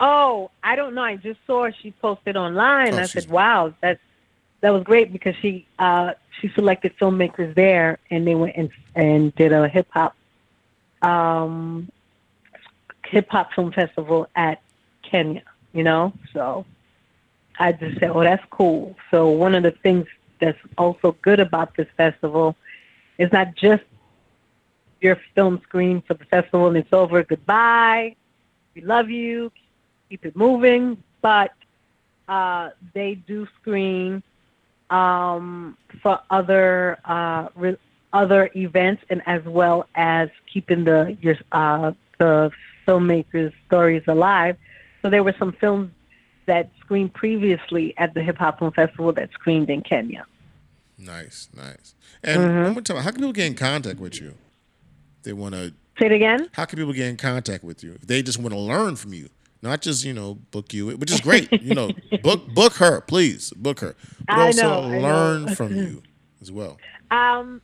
Oh, 0.00 0.50
I 0.62 0.76
don't 0.76 0.94
know. 0.94 1.02
I 1.02 1.16
just 1.16 1.38
saw 1.46 1.70
she 1.70 1.92
posted 1.92 2.36
online. 2.36 2.94
Oh, 2.94 2.98
I 2.98 3.06
said, 3.06 3.30
"Wow, 3.30 3.72
that's 3.80 4.00
that 4.60 4.70
was 4.70 4.82
great," 4.82 5.12
because 5.12 5.34
she 5.36 5.66
uh, 5.78 6.14
she 6.40 6.48
selected 6.48 6.96
filmmakers 6.98 7.54
there, 7.54 7.98
and 8.10 8.26
they 8.26 8.34
went 8.34 8.56
and 8.56 8.70
and 8.94 9.34
did 9.36 9.52
a 9.52 9.68
hip 9.68 9.86
hop 9.90 10.16
um, 11.02 11.90
hip 13.06 13.28
hop 13.30 13.52
film 13.52 13.72
festival 13.72 14.28
at 14.34 14.60
Kenya. 15.02 15.42
You 15.72 15.84
know, 15.84 16.12
so 16.32 16.66
I 17.58 17.72
just 17.72 18.00
said, 18.00 18.10
"Oh, 18.10 18.22
that's 18.22 18.44
cool." 18.50 18.96
So 19.10 19.28
one 19.28 19.54
of 19.54 19.62
the 19.62 19.70
things 19.70 20.06
that's 20.40 20.58
also 20.76 21.16
good 21.22 21.40
about 21.40 21.76
this 21.76 21.88
festival 21.96 22.56
is 23.18 23.32
not 23.32 23.54
just 23.54 23.82
your 25.00 25.18
film 25.34 25.60
screen 25.62 26.02
for 26.06 26.14
the 26.14 26.24
festival 26.24 26.68
and 26.68 26.76
it's 26.76 26.92
over. 26.92 27.22
Goodbye. 27.22 28.16
We 28.74 28.82
love 28.82 29.10
you 29.10 29.52
keep 30.08 30.24
it 30.24 30.36
moving, 30.36 31.02
but 31.20 31.52
uh, 32.28 32.70
they 32.94 33.14
do 33.14 33.46
screen 33.60 34.22
um, 34.90 35.76
for 36.02 36.20
other 36.30 36.98
uh, 37.04 37.48
re- 37.54 37.78
other 38.12 38.50
events 38.54 39.02
and 39.10 39.22
as 39.26 39.42
well 39.44 39.88
as 39.94 40.28
keeping 40.52 40.84
the 40.84 41.16
your 41.20 41.36
uh, 41.52 41.92
the 42.18 42.50
filmmakers' 42.86 43.52
stories 43.66 44.02
alive. 44.06 44.56
So 45.02 45.10
there 45.10 45.22
were 45.22 45.34
some 45.38 45.52
films 45.52 45.90
that 46.46 46.70
screened 46.80 47.12
previously 47.14 47.94
at 47.98 48.14
the 48.14 48.22
Hip 48.22 48.38
Hop 48.38 48.60
Film 48.60 48.72
Festival 48.72 49.12
that 49.14 49.30
screened 49.32 49.68
in 49.68 49.82
Kenya. 49.82 50.24
Nice, 50.98 51.48
nice. 51.54 51.94
And 52.22 52.40
Mm-hmm. 52.40 52.62
one 52.64 52.72
more 52.74 52.82
time, 52.82 52.96
how 52.98 53.10
can 53.10 53.16
people 53.16 53.32
get 53.32 53.46
in 53.46 53.54
contact 53.54 53.98
with 53.98 54.20
you? 54.20 54.34
They 55.26 55.32
want 55.32 55.54
to. 55.54 55.74
Say 55.98 56.06
it 56.06 56.12
again. 56.12 56.48
How 56.52 56.64
can 56.66 56.78
people 56.78 56.92
get 56.92 57.08
in 57.08 57.16
contact 57.16 57.64
with 57.64 57.82
you? 57.82 57.94
If 57.94 58.02
they 58.02 58.22
just 58.22 58.38
want 58.38 58.52
to 58.52 58.58
learn 58.58 58.96
from 58.96 59.12
you, 59.12 59.28
not 59.60 59.82
just 59.82 60.04
you 60.04 60.12
know 60.12 60.34
book 60.52 60.72
you, 60.72 60.96
which 60.96 61.10
is 61.10 61.20
great. 61.20 61.50
you 61.52 61.74
know, 61.74 61.90
book 62.22 62.46
book 62.54 62.74
her, 62.74 63.00
please 63.00 63.50
book 63.50 63.80
her, 63.80 63.96
but 64.26 64.38
I 64.38 64.46
also 64.46 64.88
know, 64.88 64.98
learn 65.00 65.54
from 65.54 65.74
you 65.74 66.02
as 66.40 66.52
well. 66.52 66.78
Um, 67.10 67.60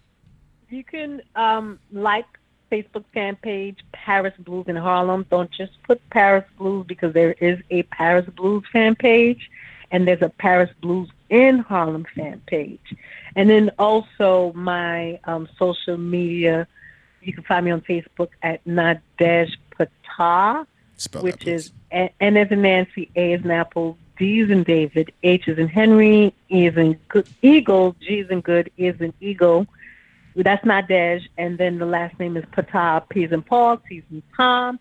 you 0.71 0.83
can 0.83 1.23
um, 1.37 1.79
like 1.93 2.27
Facebook 2.73 3.05
fan 3.15 3.37
page, 3.37 3.79
Paris 3.93 4.35
Blues 4.39 4.65
in 4.67 4.77
Harlem. 4.77 5.27
Don't 5.31 5.51
just 5.53 5.81
put 5.85 6.01
Paris 6.11 6.45
Blues 6.59 6.87
because 6.87 7.13
there 7.13 7.33
is 7.33 7.61
a 7.71 7.83
Paris 7.85 8.27
Blues 8.35 8.65
fan 8.73 8.97
page, 8.97 9.51
and 9.91 10.09
there's 10.09 10.23
a 10.23 10.31
Paris 10.31 10.71
Blues 10.81 11.11
in 11.29 11.59
Harlem 11.61 12.07
fan 12.15 12.43
page. 12.47 12.97
And 13.37 13.49
then 13.49 13.71
also 13.79 14.53
my 14.55 15.21
um, 15.25 15.49
social 15.59 15.97
media, 15.97 16.67
you 17.23 17.33
can 17.33 17.45
find 17.45 17.65
me 17.65 17.71
on 17.71 17.81
Facebook 17.81 18.31
at 18.43 18.65
Nadhege 18.65 19.57
Ptah, 19.79 20.67
Spell 20.97 21.23
which 21.23 21.47
is 21.47 21.73
N 21.91 22.11
N 22.21 22.37
as 22.37 22.51
in 22.51 22.63
Nancy, 22.63 23.11
A 23.17 23.35
as 23.35 23.45
in 23.45 23.51
Apple, 23.51 23.99
D 24.19 24.41
as 24.41 24.51
in 24.51 24.63
David, 24.63 25.13
H 25.23 25.49
as 25.49 25.59
in 25.59 25.69
Henry, 25.69 26.35
E 26.51 26.67
as 26.67 26.77
in 26.77 26.99
Eagle, 27.43 27.97
G 28.01 28.21
as 28.21 28.31
in 28.31 28.41
good, 28.41 28.71
E 28.79 28.89
as 28.89 29.01
in 29.01 29.13
Eagle. 29.21 29.67
That's 30.35 30.65
not 30.65 30.89
Dej. 30.89 31.27
And 31.37 31.59
then 31.59 31.79
the 31.79 31.87
last 31.87 32.19
name 32.19 32.37
is 32.37 32.45
Ptah, 32.47 33.09
P 33.09 33.25
as 33.25 33.33
in 33.33 33.43
Paul, 33.43 33.79
T 33.79 33.99
as 33.99 34.05
in 34.11 34.23
Tom, 34.37 34.79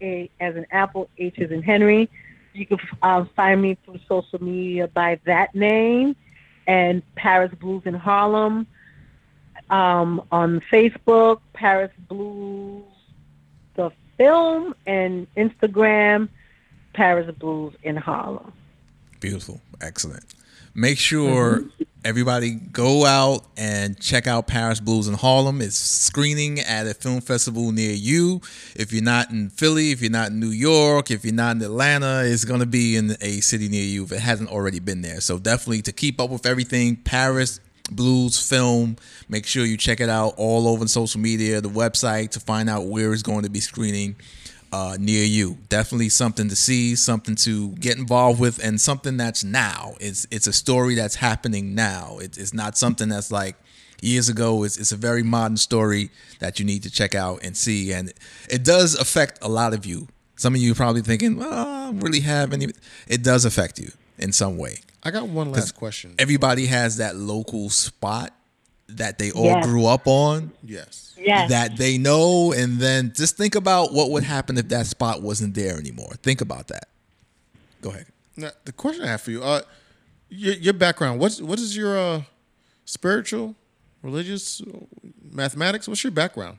A 0.00 0.30
as 0.40 0.56
in 0.56 0.66
Apple, 0.70 1.08
H 1.18 1.38
as 1.38 1.50
in 1.50 1.62
Henry. 1.62 2.08
You 2.54 2.66
can 2.66 2.78
um, 3.02 3.30
find 3.36 3.62
me 3.62 3.76
through 3.84 4.00
social 4.08 4.42
media 4.42 4.88
by 4.88 5.20
that 5.24 5.54
name 5.54 6.16
and 6.66 7.02
Paris 7.14 7.52
Blues 7.58 7.82
in 7.86 7.94
Harlem 7.94 8.66
um, 9.70 10.22
on 10.32 10.60
Facebook, 10.70 11.40
Paris 11.52 11.92
Blues 12.08 12.84
the 13.78 13.90
film, 14.18 14.74
and 14.86 15.26
Instagram, 15.36 16.28
Paris 16.92 17.34
Blues 17.36 17.74
in 17.82 17.96
Harlem. 17.96 18.52
Beautiful. 19.20 19.60
Excellent. 19.80 20.24
Make 20.74 20.98
sure 20.98 21.64
everybody 22.04 22.52
go 22.52 23.04
out 23.04 23.44
and 23.56 23.98
check 23.98 24.26
out 24.26 24.46
Paris 24.46 24.80
Blues 24.80 25.08
in 25.08 25.14
Harlem. 25.14 25.60
It's 25.60 25.76
screening 25.76 26.60
at 26.60 26.86
a 26.86 26.94
film 26.94 27.20
festival 27.20 27.72
near 27.72 27.92
you. 27.92 28.40
If 28.76 28.92
you're 28.92 29.02
not 29.02 29.30
in 29.30 29.48
Philly, 29.48 29.90
if 29.90 30.02
you're 30.02 30.10
not 30.10 30.28
in 30.28 30.40
New 30.40 30.50
York, 30.50 31.10
if 31.10 31.24
you're 31.24 31.34
not 31.34 31.56
in 31.56 31.62
Atlanta, 31.62 32.22
it's 32.24 32.44
going 32.44 32.60
to 32.60 32.66
be 32.66 32.96
in 32.96 33.16
a 33.20 33.40
city 33.40 33.68
near 33.68 33.84
you 33.84 34.04
if 34.04 34.12
it 34.12 34.20
hasn't 34.20 34.50
already 34.50 34.78
been 34.78 35.02
there. 35.02 35.20
So 35.20 35.38
definitely 35.38 35.82
to 35.82 35.92
keep 35.92 36.20
up 36.20 36.30
with 36.30 36.46
everything, 36.46 36.96
Paris 36.96 37.60
Blues 37.90 38.38
Film. 38.38 38.96
Make 39.28 39.46
sure 39.46 39.64
you 39.64 39.76
check 39.76 40.00
it 40.00 40.08
out 40.08 40.34
all 40.36 40.68
over 40.68 40.86
social 40.88 41.20
media, 41.20 41.60
the 41.60 41.68
website 41.68 42.30
to 42.30 42.40
find 42.40 42.68
out 42.68 42.86
where 42.86 43.12
it's 43.12 43.22
going 43.22 43.42
to 43.42 43.50
be 43.50 43.60
screening 43.60 44.16
uh, 44.72 44.96
near 44.98 45.24
you. 45.24 45.58
Definitely 45.68 46.08
something 46.10 46.48
to 46.48 46.56
see, 46.56 46.94
something 46.96 47.34
to 47.36 47.70
get 47.72 47.98
involved 47.98 48.40
with, 48.40 48.62
and 48.62 48.80
something 48.80 49.16
that's 49.16 49.44
now. 49.44 49.94
It's 50.00 50.26
it's 50.30 50.46
a 50.46 50.52
story 50.52 50.94
that's 50.94 51.16
happening 51.16 51.74
now. 51.74 52.18
It, 52.18 52.36
it's 52.38 52.54
not 52.54 52.76
something 52.76 53.08
that's 53.08 53.30
like 53.30 53.56
years 54.00 54.28
ago. 54.28 54.64
It's 54.64 54.76
it's 54.76 54.92
a 54.92 54.96
very 54.96 55.22
modern 55.22 55.56
story 55.56 56.10
that 56.40 56.58
you 56.58 56.64
need 56.64 56.82
to 56.82 56.90
check 56.90 57.14
out 57.14 57.40
and 57.42 57.56
see, 57.56 57.92
and 57.92 58.12
it 58.50 58.64
does 58.64 58.94
affect 58.94 59.38
a 59.42 59.48
lot 59.48 59.74
of 59.74 59.86
you. 59.86 60.08
Some 60.36 60.54
of 60.54 60.60
you 60.60 60.74
probably 60.74 61.02
thinking, 61.02 61.36
well, 61.36 61.52
I 61.52 61.86
don't 61.86 62.00
really 62.00 62.20
have 62.20 62.52
any. 62.52 62.68
It 63.08 63.22
does 63.22 63.44
affect 63.44 63.78
you 63.78 63.90
in 64.18 64.32
some 64.32 64.56
way. 64.56 64.80
I 65.02 65.10
got 65.10 65.28
one 65.28 65.52
last 65.52 65.74
question. 65.74 66.14
Everybody 66.18 66.66
has 66.66 66.96
that 66.98 67.16
local 67.16 67.70
spot 67.70 68.32
that 68.88 69.18
they 69.18 69.30
all 69.30 69.44
Yes. 69.44 69.66
grew 69.66 69.86
up 69.86 70.06
on 70.06 70.50
yes. 70.62 71.14
Yes. 71.18 71.50
that 71.50 71.76
they 71.76 71.98
know 71.98 72.52
and 72.52 72.78
then 72.78 73.12
just 73.14 73.36
think 73.36 73.54
about 73.54 73.92
what 73.92 74.10
would 74.10 74.22
happen 74.24 74.56
if 74.56 74.68
that 74.68 74.86
spot 74.86 75.20
wasn't 75.20 75.54
there 75.54 75.76
anymore 75.78 76.14
think 76.22 76.40
about 76.40 76.68
that 76.68 76.88
go 77.82 77.90
ahead 77.90 78.06
Now, 78.34 78.50
the 78.64 78.72
question 78.72 79.04
I 79.04 79.08
have 79.08 79.20
for 79.20 79.30
you, 79.30 79.42
uh, 79.42 79.60
your, 80.30 80.54
your 80.54 80.72
background. 80.72 81.20
What's 81.20 81.40
what 81.42 81.58
is 81.58 81.76
your 81.76 81.98
uh, 81.98 82.22
spiritual, 82.86 83.56
religious, 84.02 84.62
mathematics? 85.30 85.86
What's 85.88 86.02
your 86.02 86.10
background? 86.12 86.58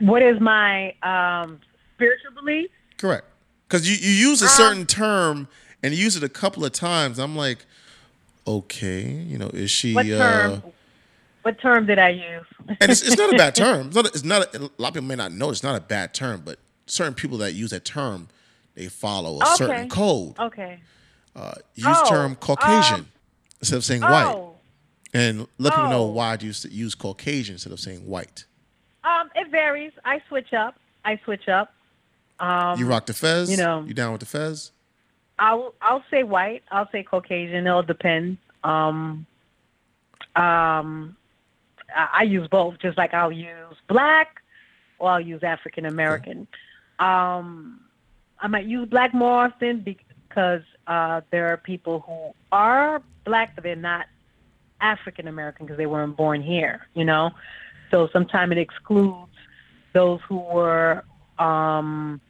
what 0.00 0.22
is 0.22 0.38
my 0.40 0.94
um, 1.02 1.58
spiritual 1.96 2.32
belief? 2.34 2.70
Correct. 2.98 3.26
Because 3.66 3.88
you, 3.88 3.96
you 3.96 4.28
use 4.28 4.42
a 4.42 4.48
certain 4.48 4.86
term 4.86 5.48
and 5.84 5.94
you 5.94 6.02
use 6.02 6.16
it 6.16 6.22
a 6.24 6.28
couple 6.28 6.64
of 6.64 6.72
times. 6.72 7.18
I'm 7.18 7.36
like, 7.36 7.64
okay, 8.46 9.02
you 9.08 9.38
know, 9.38 9.48
is 9.48 9.70
she? 9.70 9.94
What 9.94 10.06
term? 10.06 10.52
Uh, 10.52 10.60
What 11.42 11.60
term 11.60 11.86
did 11.86 11.98
I 11.98 12.10
use? 12.10 12.46
and 12.80 12.90
it's, 12.90 13.02
it's 13.02 13.16
not 13.18 13.32
a 13.32 13.36
bad 13.36 13.54
term. 13.64 13.88
It's 13.88 13.94
not. 13.96 14.06
A, 14.06 14.08
it's 14.08 14.24
not. 14.24 14.54
A, 14.54 14.58
a 14.58 14.70
lot 14.78 14.88
of 14.88 14.94
people 14.94 15.02
may 15.08 15.16
not 15.16 15.32
know 15.32 15.50
it's 15.50 15.62
not 15.62 15.76
a 15.76 15.80
bad 15.80 16.14
term, 16.14 16.42
but 16.44 16.58
certain 16.86 17.14
people 17.14 17.38
that 17.38 17.52
use 17.52 17.70
that 17.70 17.84
term, 17.84 18.28
they 18.74 18.86
follow 18.88 19.40
a 19.42 19.46
certain 19.56 19.88
code. 19.88 20.38
okay. 20.38 20.80
Uh, 21.36 21.52
use 21.74 21.86
Oh, 21.88 22.08
term 22.08 22.36
Caucasian 22.36 23.00
um, 23.00 23.08
instead 23.60 23.76
of 23.76 23.84
saying 23.84 24.02
white, 24.02 24.24
Oh, 24.32 24.54
and 25.12 25.48
let 25.58 25.72
people 25.74 25.90
know 25.90 26.04
Oh. 26.04 26.10
why 26.12 26.36
do 26.36 26.46
you 26.46 26.52
use 26.70 26.94
Caucasian 26.94 27.54
instead 27.54 27.72
of 27.72 27.80
saying 27.80 28.06
white. 28.06 28.44
um, 29.02 29.30
it 29.34 29.50
varies. 29.50 29.90
I 30.04 30.20
switch 30.28 30.52
up. 30.52 30.76
I 31.04 31.18
switch 31.24 31.48
up. 31.48 31.74
Um, 32.40 32.78
You 32.78 32.86
rock 32.86 33.06
the 33.06 33.14
fez. 33.14 33.50
you 33.50 33.56
know. 33.56 33.82
You 33.86 33.94
down 33.94 34.12
with 34.12 34.20
the 34.20 34.26
fez? 34.26 34.70
I'll 35.38 35.74
I'll 35.80 36.04
say 36.10 36.22
white. 36.22 36.62
I'll 36.70 36.88
say 36.90 37.02
Caucasian. 37.02 37.66
It'll 37.66 37.82
depend. 37.82 38.38
Um, 38.62 39.26
um, 40.36 41.16
I, 41.94 42.08
I 42.12 42.22
use 42.22 42.48
both, 42.48 42.78
just 42.80 42.96
like 42.96 43.14
I'll 43.14 43.32
use 43.32 43.76
black 43.88 44.40
or 44.98 45.10
I'll 45.10 45.20
use 45.20 45.42
African 45.42 45.86
American. 45.86 46.46
Um, 46.98 47.80
I 48.40 48.48
might 48.48 48.66
use 48.66 48.88
black 48.88 49.14
more 49.14 49.44
often 49.44 49.80
because 49.80 50.62
uh, 50.86 51.20
there 51.30 51.52
are 51.52 51.56
people 51.56 52.00
who 52.00 52.34
are 52.52 53.02
black, 53.24 53.54
but 53.54 53.64
they're 53.64 53.76
not 53.76 54.06
African 54.80 55.28
American 55.28 55.66
because 55.66 55.78
they 55.78 55.86
weren't 55.86 56.16
born 56.16 56.42
here. 56.42 56.86
You 56.94 57.04
know, 57.04 57.30
so 57.90 58.08
sometimes 58.12 58.52
it 58.52 58.58
excludes 58.58 59.30
those 59.92 60.20
who 60.28 60.38
were 60.38 61.04
um, 61.38 62.20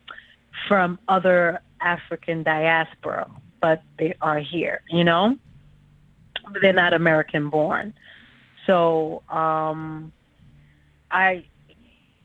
from 0.69 0.99
other 1.09 1.61
African 1.85 2.43
diaspora, 2.43 3.31
but 3.61 3.83
they 3.99 4.15
are 4.21 4.41
here, 4.41 4.81
you 4.89 5.05
know? 5.05 5.37
They're 6.61 6.73
not 6.73 6.93
American 6.93 7.51
born. 7.51 7.95
So 8.67 9.23
um, 9.29 10.13
I, 11.11 11.45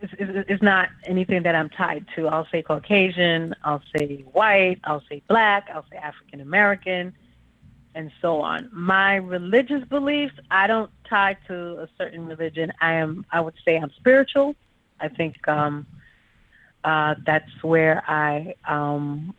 it's, 0.01 0.13
it's 0.17 0.49
it's 0.49 0.63
not 0.63 0.89
anything 1.05 1.43
that 1.43 1.55
I'm 1.55 1.69
tied 1.69 2.05
to. 2.15 2.27
I'll 2.27 2.47
say 2.51 2.61
Caucasian, 2.61 3.53
I'll 3.63 3.83
say 3.95 4.23
white, 4.31 4.79
I'll 4.85 5.03
say 5.09 5.21
black, 5.27 5.69
I'll 5.73 5.85
say 5.91 5.97
African 5.97 6.41
American, 6.41 7.13
and 7.95 8.11
so 8.21 8.41
on. 8.41 8.69
My 8.71 9.15
religious 9.15 9.83
beliefs, 9.85 10.35
I 10.49 10.67
don't 10.67 10.91
tie 11.09 11.37
to 11.47 11.81
a 11.81 11.89
certain 11.97 12.27
religion. 12.27 12.71
I 12.81 12.93
am, 12.93 13.25
I 13.31 13.41
would 13.41 13.55
say 13.65 13.77
I'm 13.77 13.91
spiritual. 13.97 14.55
I 15.01 15.09
think 15.09 15.45
um, 15.47 15.85
uh, 16.83 17.15
that's 17.25 17.51
where 17.63 18.03
I 18.07 18.55
um, 18.67 19.33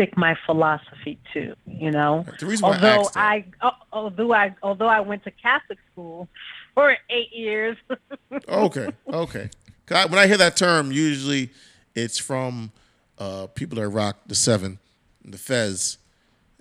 stick 0.00 0.16
my 0.16 0.34
philosophy 0.46 1.18
to. 1.34 1.54
You 1.66 1.90
know, 1.90 2.24
The 2.38 2.46
reason 2.46 2.66
why 2.66 2.74
although 2.76 3.04
that- 3.04 3.16
I, 3.16 3.44
al- 3.60 3.86
although 3.92 4.32
I 4.32 4.54
although 4.62 4.86
I 4.86 5.00
went 5.00 5.24
to 5.24 5.30
Catholic 5.30 5.78
school 5.92 6.28
for 6.74 6.96
eight 7.10 7.32
years. 7.32 7.76
okay, 8.48 8.88
okay. 9.12 9.50
I, 9.92 10.06
when 10.06 10.18
I 10.18 10.26
hear 10.26 10.36
that 10.36 10.56
term, 10.56 10.92
usually 10.92 11.50
it's 11.94 12.18
from 12.18 12.70
uh, 13.18 13.48
people 13.48 13.76
that 13.76 13.88
rock 13.88 14.16
the 14.26 14.34
seven, 14.36 14.78
the 15.24 15.36
fez, 15.38 15.98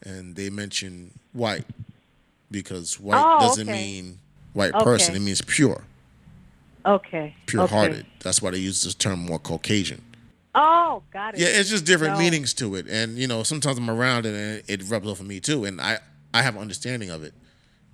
and 0.03 0.35
they 0.35 0.49
mention 0.49 1.11
white 1.33 1.65
because 2.51 2.99
white 2.99 3.23
Oh, 3.23 3.39
doesn't 3.39 3.69
okay. 3.69 3.77
mean 3.77 4.19
white 4.53 4.73
Okay. 4.73 4.83
person; 4.83 5.15
it 5.15 5.19
means 5.21 5.41
pure, 5.43 5.83
okay. 6.85 7.35
pure-hearted. 7.45 7.99
Okay. 7.99 8.07
That's 8.21 8.41
why 8.41 8.51
they 8.51 8.57
use 8.57 8.83
this 8.83 8.95
term 8.95 9.19
more 9.27 9.39
Caucasian. 9.39 10.01
Oh, 10.61 11.03
got 11.13 11.35
it. 11.35 11.39
Yeah, 11.39 11.47
it's 11.47 11.69
just 11.69 11.85
different 11.85 12.13
No. 12.15 12.19
meanings 12.19 12.53
to 12.55 12.75
it, 12.75 12.87
and 12.87 13.17
you 13.17 13.27
know 13.27 13.43
sometimes 13.43 13.77
I'm 13.77 13.89
around 13.89 14.25
it 14.25 14.33
and 14.35 14.63
it 14.67 14.89
rubs 14.89 15.07
off 15.07 15.21
on 15.21 15.27
me 15.27 15.39
too, 15.39 15.63
and 15.65 15.79
I 15.79 15.99
I 16.33 16.41
have 16.41 16.55
an 16.55 16.61
understanding 16.61 17.09
of 17.09 17.23
it, 17.23 17.33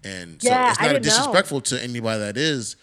and 0.03 0.41
so 0.41 0.49
Yeah, 0.49 0.71
it's 0.71 0.79
not 0.79 0.89
a 0.89 0.93
didn't 0.93 1.05
know. 1.05 1.09
disrespectful 1.09 1.61
to 1.61 1.83
anybody 1.83 2.19
that 2.19 2.37
is 2.37 2.75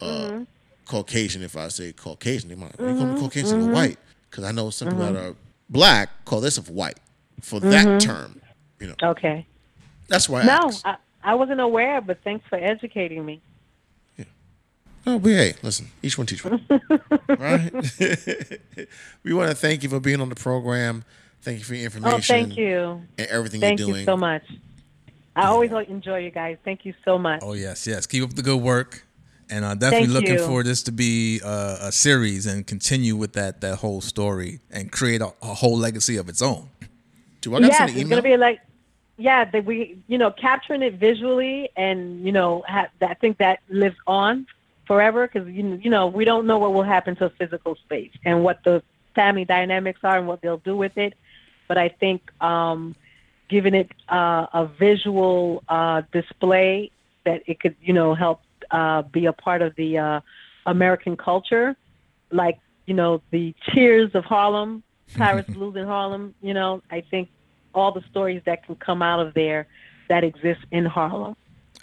uh, 0.00 0.04
Mm-hmm. 0.06 0.42
Caucasian. 0.86 1.42
If 1.42 1.56
I 1.56 1.68
say 1.68 1.92
Caucasian, 1.92 2.48
they 2.48 2.54
might 2.54 2.72
you 2.78 2.94
call 2.94 3.06
me 3.06 3.18
Caucasian 3.18 3.62
or 3.62 3.68
white 3.72 3.98
because 4.30 4.44
I 4.44 4.52
know 4.52 4.70
some 4.70 4.88
people 4.88 5.04
that 5.12 5.16
are 5.16 5.34
black 5.68 6.24
call 6.24 6.40
this 6.40 6.56
of 6.58 6.68
white 6.70 6.98
for 7.40 7.60
that 7.60 8.00
term. 8.00 8.40
You 8.80 8.88
know, 8.88 8.94
Okay. 9.10 9.46
that's 10.08 10.28
why. 10.28 10.40
I 10.40 10.44
Mm-hmm. 10.44 10.48
No, 10.62 10.68
asked. 10.68 10.86
I, 10.86 10.96
I 11.22 11.34
wasn't 11.34 11.60
aware, 11.60 12.00
but 12.00 12.18
thanks 12.24 12.44
for 12.48 12.56
educating 12.56 13.24
me. 13.24 13.40
Oh, 15.06 15.18
but 15.18 15.30
hey, 15.30 15.54
listen, 15.62 15.88
each 16.02 16.16
one 16.16 16.26
teach 16.26 16.44
one. 16.44 16.64
right? 17.28 17.72
we 19.24 19.34
want 19.34 19.50
to 19.50 19.56
thank 19.56 19.82
you 19.82 19.88
for 19.88 20.00
being 20.00 20.20
on 20.20 20.28
the 20.28 20.34
program. 20.34 21.04
Thank 21.42 21.58
you 21.58 21.64
for 21.64 21.74
your 21.74 21.84
information. 21.84 22.18
Oh, 22.18 22.20
thank 22.20 22.56
you. 22.56 23.02
And 23.18 23.26
everything 23.28 23.60
Thank 23.60 23.80
you're 23.80 23.86
doing. 23.88 24.06
Thank 24.06 24.06
you 24.06 24.06
doing. 24.06 24.06
so 24.06 24.16
much. 24.16 24.42
I 25.34 25.46
always 25.46 25.72
enjoy 25.72 26.18
you 26.18 26.30
guys. 26.30 26.58
Thank 26.64 26.84
you 26.84 26.94
so 27.04 27.18
much. 27.18 27.40
oh 27.42 27.54
yes 27.54 27.86
yes 27.86 28.06
keep 28.06 28.22
up 28.22 28.34
the 28.34 28.42
good 28.42 28.60
work 28.60 29.04
and 29.50 29.64
uh, 29.64 29.74
definitely 29.74 30.08
Thank 30.08 30.20
looking 30.20 30.38
you. 30.38 30.46
for 30.46 30.62
this 30.62 30.82
to 30.84 30.92
be 30.92 31.40
uh, 31.44 31.78
a 31.80 31.92
series 31.92 32.46
and 32.46 32.66
continue 32.66 33.16
with 33.16 33.32
that 33.32 33.60
that 33.62 33.76
whole 33.76 34.00
story 34.00 34.60
and 34.70 34.92
create 34.92 35.20
a, 35.20 35.32
a 35.42 35.54
whole 35.54 35.76
legacy 35.76 36.16
of 36.16 36.28
its 36.28 36.42
own 36.42 36.68
Do 37.40 37.54
I 37.54 37.60
got 37.60 37.60
to 37.60 37.66
yes, 37.68 37.78
send 37.78 38.00
it's 38.00 38.08
gonna 38.10 38.22
be 38.22 38.36
like, 38.36 38.60
yeah, 39.16 39.44
that 39.46 39.64
we, 39.64 39.98
you 40.06 40.18
know, 40.18 40.30
capturing 40.30 40.82
it 40.82 40.94
visually, 40.94 41.70
and 41.76 42.24
you 42.24 42.32
know, 42.32 42.62
ha- 42.68 42.88
I 43.00 43.14
think 43.14 43.38
that 43.38 43.60
lives 43.68 43.96
on 44.06 44.46
forever 44.86 45.28
because 45.28 45.48
you 45.48 45.78
you 45.82 45.90
know 45.90 46.06
we 46.06 46.24
don't 46.24 46.46
know 46.46 46.58
what 46.58 46.72
will 46.74 46.82
happen 46.82 47.16
to 47.16 47.30
physical 47.30 47.76
space 47.76 48.12
and 48.24 48.42
what 48.42 48.62
the 48.64 48.82
family 49.14 49.44
dynamics 49.44 50.00
are 50.02 50.18
and 50.18 50.26
what 50.26 50.40
they'll 50.40 50.58
do 50.58 50.76
with 50.76 50.96
it. 50.96 51.14
But 51.68 51.78
I 51.78 51.88
think 51.88 52.30
um, 52.42 52.94
giving 53.48 53.74
it 53.74 53.90
uh, 54.08 54.46
a 54.52 54.68
visual 54.78 55.62
uh, 55.68 56.02
display 56.12 56.90
that 57.24 57.42
it 57.46 57.60
could 57.60 57.76
you 57.82 57.92
know 57.92 58.14
help 58.14 58.42
uh, 58.70 59.02
be 59.02 59.26
a 59.26 59.32
part 59.32 59.62
of 59.62 59.74
the 59.76 59.98
uh, 59.98 60.20
American 60.66 61.16
culture, 61.16 61.76
like 62.30 62.58
you 62.86 62.94
know 62.94 63.22
the 63.30 63.54
Cheers 63.70 64.14
of 64.14 64.24
Harlem, 64.24 64.82
Paris 65.14 65.46
Blues 65.46 65.76
in 65.76 65.86
Harlem. 65.86 66.34
You 66.42 66.54
know, 66.54 66.82
I 66.90 67.02
think 67.02 67.28
all 67.74 67.92
the 67.92 68.02
stories 68.10 68.42
that 68.44 68.66
can 68.66 68.76
come 68.76 69.02
out 69.02 69.20
of 69.20 69.34
there 69.34 69.66
that 70.08 70.24
exist 70.24 70.60
in 70.70 70.84
Harlem. 70.84 71.36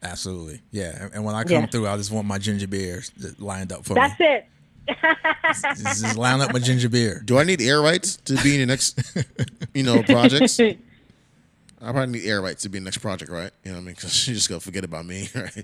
Absolutely, 0.03 0.61
yeah. 0.71 0.95
And- 1.03 1.13
And 1.15 1.25
when 1.25 1.35
I 1.35 1.43
come 1.43 1.51
Yeah. 1.63 1.65
through, 1.67 1.87
I 1.87 1.97
just 1.97 2.11
want 2.11 2.27
my 2.27 2.37
ginger 2.37 2.67
beers 2.67 3.11
lined 3.39 3.71
up 3.73 3.85
for 3.85 3.93
That's 3.95 4.19
me. 4.19 4.25
That's 4.27 5.63
it. 5.63 5.77
Just, 5.77 6.01
just 6.01 6.15
line 6.17 6.41
up 6.41 6.51
my 6.53 6.59
ginger 6.59 6.89
beer. 6.89 7.21
Do 7.23 7.37
I 7.37 7.43
need 7.43 7.61
air 7.61 7.81
rights 7.81 8.15
to 8.25 8.35
be 8.41 8.55
in 8.55 8.61
the 8.61 8.65
next, 8.65 8.99
you 9.73 9.83
know, 9.83 10.01
projects? 10.03 10.59
I 11.81 11.91
probably 11.91 12.19
need 12.19 12.27
air 12.27 12.41
rights 12.41 12.63
to 12.63 12.69
be 12.69 12.77
in 12.77 12.83
the 12.83 12.87
next 12.87 12.97
project, 12.99 13.29
right? 13.31 13.51
You 13.63 13.71
know 13.71 13.77
what 13.77 13.81
I 13.83 13.85
mean? 13.85 13.95
Because 13.95 14.27
you 14.27 14.33
just 14.33 14.49
gonna 14.49 14.59
forget 14.61 14.83
about 14.83 15.05
me, 15.05 15.29
right? 15.35 15.63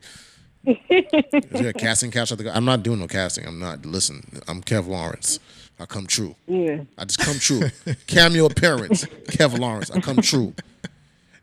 Is 0.68 1.44
there 1.52 1.70
a 1.70 1.74
casting 1.74 2.12
couch 2.12 2.32
at 2.32 2.38
the? 2.40 2.56
I'm 2.56 2.66
not 2.66 2.84
doing 2.84 3.00
no 3.00 3.08
casting. 3.08 3.46
I'm 3.48 3.60
not. 3.60 3.86
Listen, 3.86 4.42
I'm 4.48 4.62
Kev 4.62 4.88
Lawrence. 4.88 5.40
I 5.80 5.86
come 5.86 6.08
true. 6.08 6.36
yeah. 6.48 6.84
I 6.98 7.06
just 7.06 7.20
come 7.20 7.38
true. 7.38 7.70
Cameo 8.08 8.46
appearance, 8.46 9.06
Kev 9.28 9.58
Lawrence. 9.60 9.92
I 9.92 10.00
come 10.00 10.18
true. 10.22 10.54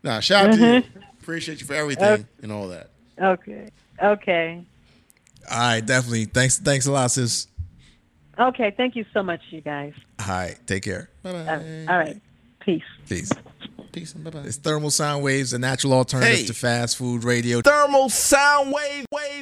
Nah, 0.03 0.19
shout 0.21 0.47
out 0.47 0.53
to 0.55 0.59
you. 0.59 0.65
Uh-huh. 0.77 0.99
Appreciate 1.23 1.61
you 1.61 1.65
for 1.67 1.73
everything 1.73 2.27
and 2.41 2.51
all 2.51 2.67
that. 2.67 2.89
Okay. 3.21 3.69
Okay. 4.01 4.65
All 5.49 5.57
right, 5.57 5.85
definitely. 5.85 6.25
Thanks, 6.25 6.57
thanks 6.59 6.85
a 6.85 6.91
lot, 6.91 7.11
sis. 7.11 7.47
Okay. 8.37 8.73
Thank 8.75 8.95
you 8.95 9.05
so 9.13 9.23
much, 9.23 9.39
you 9.51 9.61
guys. 9.61 9.93
All 10.19 10.27
right, 10.27 10.57
take 10.67 10.83
care. 10.83 11.09
Bye 11.23 11.29
Uh, 11.31 11.43
bye. 11.59 11.85
all 11.89 11.97
right. 11.97 12.21
Peace. 12.59 12.81
Peace. 13.07 13.31
Peace 13.91 14.15
and 14.15 14.23
bye 14.23 14.31
bye. 14.31 14.39
It's 14.39 14.57
thermal 14.57 14.89
sound 14.89 15.23
waves, 15.23 15.53
a 15.53 15.59
natural 15.59 15.93
alternative 15.93 16.39
Hey. 16.39 16.45
to 16.45 16.53
fast 16.53 16.97
food 16.97 17.23
radio. 17.23 17.61
Thermal 17.61 18.09
sound 18.09 18.73
wave 18.73 19.05
wave. 19.11 19.41